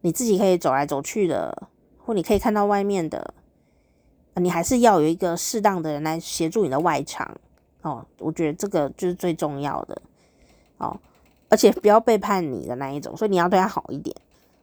[0.00, 1.68] 你自己可以走来走去的，
[1.98, 3.34] 或你可以看到外面的，
[4.36, 7.36] 你还是要有一个适当的人来协助你的外场
[7.82, 8.06] 哦。
[8.18, 10.00] 我觉得这个就是最重要的
[10.78, 10.98] 哦，
[11.50, 14.16] 而且不要背叛你的那一种，所以你要对他好一点。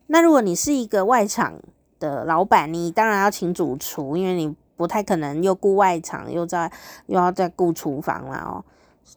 [0.07, 1.53] 那如果你是一个外场，
[1.99, 6.71] 的老板，你当然要请主厨，因为你不太可能又顾外场，又在
[7.07, 8.63] 又要再顾厨房了哦。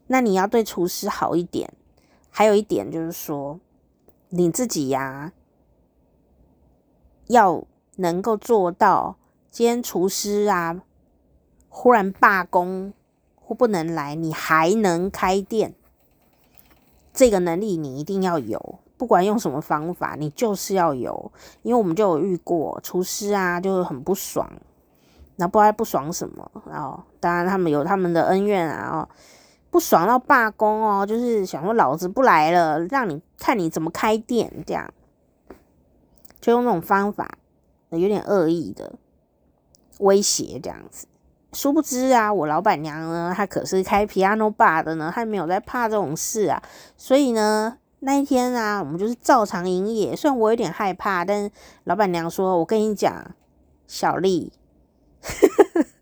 [0.06, 1.72] 那你要对厨师好一点。
[2.30, 3.58] 还有一点就是说，
[4.28, 5.32] 你自己呀、
[7.26, 7.64] 要
[7.96, 9.16] 能够做到，
[9.50, 10.80] 今天厨师啊
[11.68, 12.94] 忽然罢工
[13.34, 15.74] 或不能来，你还能开店，
[17.12, 18.78] 这个能力你一定要有。
[18.96, 21.32] 不管用什么方法，你就是要有，
[21.62, 24.46] 因为我们就有遇过厨师啊，就很不爽，
[25.36, 29.08] 那不知道不爽什么，然后当然他们有他们的恩怨啊，
[29.70, 34.92] 不爽到罢工哦，就是想说老子不来了，让你看你怎么开店，这样
[36.38, 37.38] 就用那种方法，
[37.88, 38.98] 有点恶意的
[40.00, 41.06] 威胁这样子。
[41.52, 46.62] 殊不知啊，我老板娘呢，她可是开 piano bar 的呢，她没有在怕这种事啊，
[46.96, 47.76] 所以呢。
[48.02, 50.16] 那一天啊，我们就是照常营业。
[50.16, 51.50] 虽然我有点害怕，但
[51.84, 53.34] 老板娘说：“我跟你讲，
[53.86, 54.54] 小丽，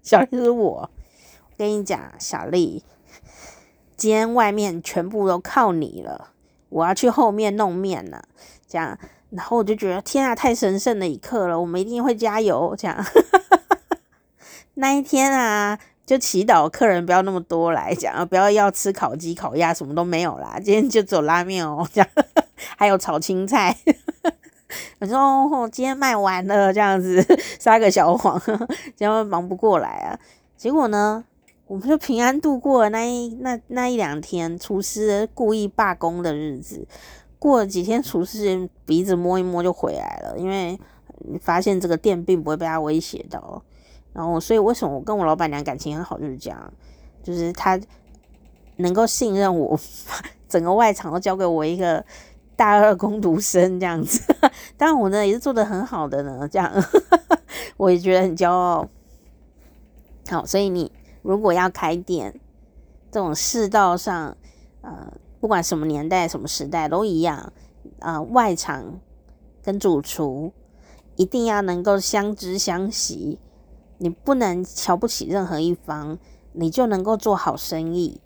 [0.00, 0.70] 小丽是我。
[0.82, 0.90] 我
[1.56, 2.84] 跟你讲，小丽，
[3.96, 6.28] 今天外面全部都靠你了。
[6.68, 8.22] 我要去后面弄面了。
[8.68, 8.96] 这样，
[9.30, 12.76] 然后我就觉得天啊，太神圣的一刻了，我们一定会加油。
[12.78, 13.04] 这样，
[14.78, 20.58] 那一天啊。”就祈祷客人不要那么多来讲，不要要吃烤鸡、烤鸭，什么都没有啦。
[20.58, 22.08] 今天就走拉面哦，这样
[22.78, 23.76] 还有炒青菜。
[25.00, 27.22] 我说哦，今天卖完了，这样子
[27.60, 28.40] 撒个小谎，
[28.96, 30.18] 这样忙不过来啊。
[30.56, 31.22] 结果呢，
[31.66, 36.88] 我们就平安度过了那一那那一两天厨师故意罢工的日子。
[37.38, 40.80] 过了几天，厨师鼻子摸一摸就回来了，因为
[41.38, 43.62] 发现这个店并不会被他威胁到。
[44.12, 46.72] 然后，所以为什么我跟我老板娘感情很好，就是这样，
[47.22, 47.78] 就是她
[48.76, 49.78] 能够信任我，
[50.48, 52.04] 整个外场都交给我一个
[52.56, 54.22] 大二工读生这样子。
[54.76, 56.72] 当然，我呢也是做的很好的呢，这样
[57.76, 58.88] 我也觉得很骄傲。
[60.28, 60.90] 好，所以你
[61.22, 62.40] 如果要开店，
[63.10, 64.36] 这种世道上，
[64.82, 67.52] 呃，不管什么年代、什么时代都一样，
[68.00, 69.00] 啊、呃，外场
[69.62, 70.52] 跟主厨
[71.16, 73.38] 一定要能够相知相惜。
[73.98, 76.18] 你不能瞧不起任何一方，
[76.52, 78.20] 你就能够做好生意，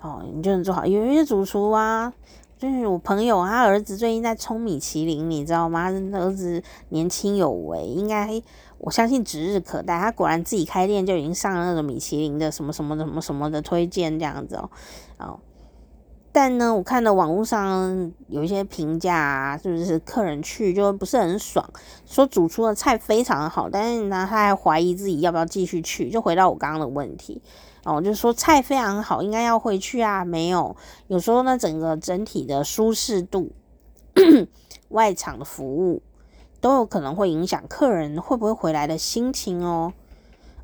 [0.00, 0.84] 哦，你就能做好。
[0.84, 2.12] 有一些主厨啊，
[2.58, 5.90] 就是我朋友，他儿子最近在冲米其林，你知道吗？
[6.12, 8.42] 儿子年轻有为，应该
[8.78, 9.98] 我相信指日可待。
[10.00, 14.70] 他果然自己开店就已经上了那个米其林的什么什么什么什么的推荐这样子哦，
[15.18, 15.40] 哦。
[16.38, 21.66] 但呢，我看到网络上有一些评价啊，是不是客人去就不是很爽，
[22.04, 27.40] 说主厨的菜非常好，但是呢，他还怀疑自己要不要继续去，就回到我刚刚的问题
[27.84, 30.76] 哦，就是说菜非常好，应该要回去啊，没有，
[31.06, 33.52] 有时候呢，整个整体的舒适度、
[34.90, 36.02] 外场的服务
[36.60, 39.94] 都有可能会影响客人会不会回来的心情哦，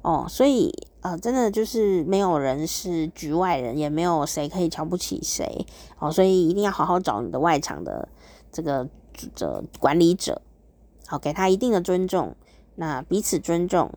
[0.02, 0.86] 哦，所以。
[1.02, 5.66] 啊、真的就是没有人是局外人，也没有谁可以瞧不起谁
[5.98, 8.08] 哦，所以一定要好好找你的外场的
[8.52, 8.88] 这个
[9.34, 10.40] 这管理者，
[11.08, 12.36] 好，给他一定的尊重，
[12.76, 13.90] 那彼此尊重，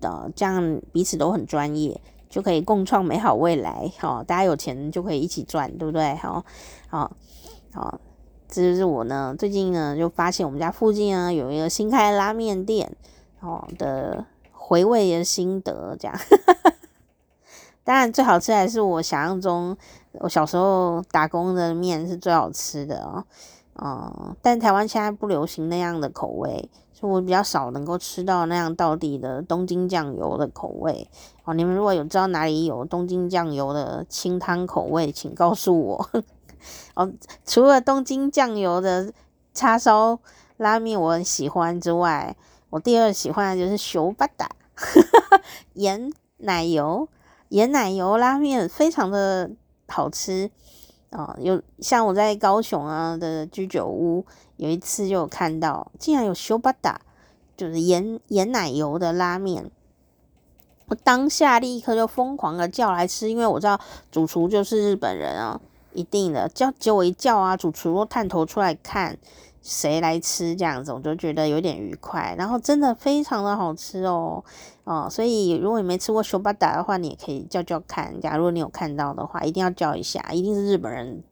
[0.00, 1.98] 呃，这样彼此都很专业，
[2.28, 3.90] 就可以共创美好未来。
[3.98, 6.14] 好、哦，大家有钱就可以一起赚，对不对？
[6.16, 6.44] 好，
[6.90, 7.10] 好，
[7.72, 7.98] 好，
[8.48, 12.94] 这就是我呢，最近呢就发现我们家附近呢有一个新开的拉面店，
[13.40, 14.26] 哦的。
[14.70, 16.16] 回味的心得，这样，
[17.82, 19.76] 当然最好吃还是我想象中，
[20.12, 23.24] 我小时候打工的面是最好吃的哦。
[23.82, 31.08] 嗯，但台湾现在不流行那样的口味，所以我比较少能够吃到那样到底的东京酱油的口味
[31.42, 31.52] 哦。
[31.52, 36.08] 你们如果有知道哪里有东京酱油的清汤口味，请告诉我
[36.94, 37.12] 哦。
[37.44, 39.12] 除了东京酱油的
[39.52, 40.20] 叉烧
[40.58, 42.36] 拉面我很喜欢之外，
[42.68, 44.48] 我第二喜欢的就是熊巴达
[45.74, 47.08] 盐奶油
[47.48, 49.50] 盐奶油拉面，非常的
[49.88, 50.50] 好吃
[51.10, 51.36] 啊！
[51.38, 54.24] 有像我在高雄啊的居酒屋，
[54.56, 57.00] 有一次就有看到，竟然有修巴达，
[57.56, 59.70] 就是盐盐奶油的拉面。
[60.86, 65.60] 我当下立刻就疯狂的叫来吃，因为我知道主厨就是日本人啊，
[65.92, 69.18] 一定的叫结果一叫啊，主厨都探头出来看。
[69.62, 74.42] 谁来吃这样子，我就觉得有点愉快，然后真的非常的好吃哦，
[74.84, 78.18] 哦，所以如果你没吃过熊巴达的话，你也可以叫叫看。
[78.20, 81.22] 假如你有看到的话，一定要叫一下，一定是日本人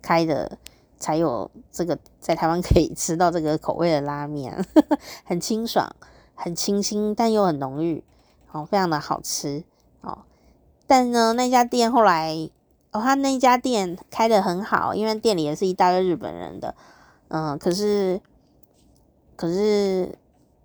[0.00, 0.56] 开的，
[0.98, 4.64] 才有这个在台湾可以吃到这个口味的拉面，
[5.24, 5.94] 很清爽，
[6.34, 8.02] 很清新，但又很浓郁，
[8.50, 9.62] 哦，非常的好吃
[10.00, 10.20] 哦。
[10.86, 12.50] 但呢，那家店后来，
[12.92, 16.74] 哦，他那家店开得很好，因为店里也是一大堆日本人的。
[17.28, 18.20] 嗯，可是，
[19.36, 20.16] 可是，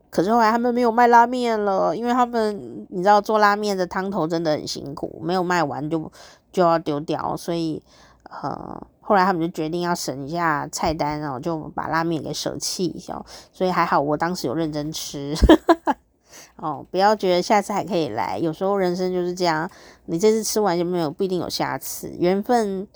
[0.09, 6.11] 可是后来他们没有卖拉面了，因为他们你知道做拉面的汤头真的很辛苦，没有卖完就
[6.51, 7.83] 就要丢掉，所以
[8.29, 13.21] 呃，后来他们就决定要省一下菜单，然后就把拉面给舍弃一下。
[13.51, 15.35] 所以还好，我当时有认真吃。
[16.55, 19.69] 哦，不要觉得下次还可以来，有时候人生就是这样，
[20.05, 22.87] 你这次吃完就没有不一定有下次，缘分。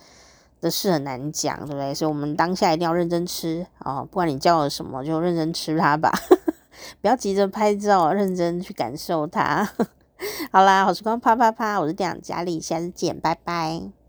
[0.59, 1.93] 的事很难讲，对不对？
[1.93, 6.11] 所以我们当下一定要认真吃哦，不管你叫了什么，就认真吃它吧，
[7.01, 9.69] 不要急着拍照，认真去感受它。
[10.51, 14.06] 好啦，好时光啪啪啪，我是店长佳丽，下次见，拜拜。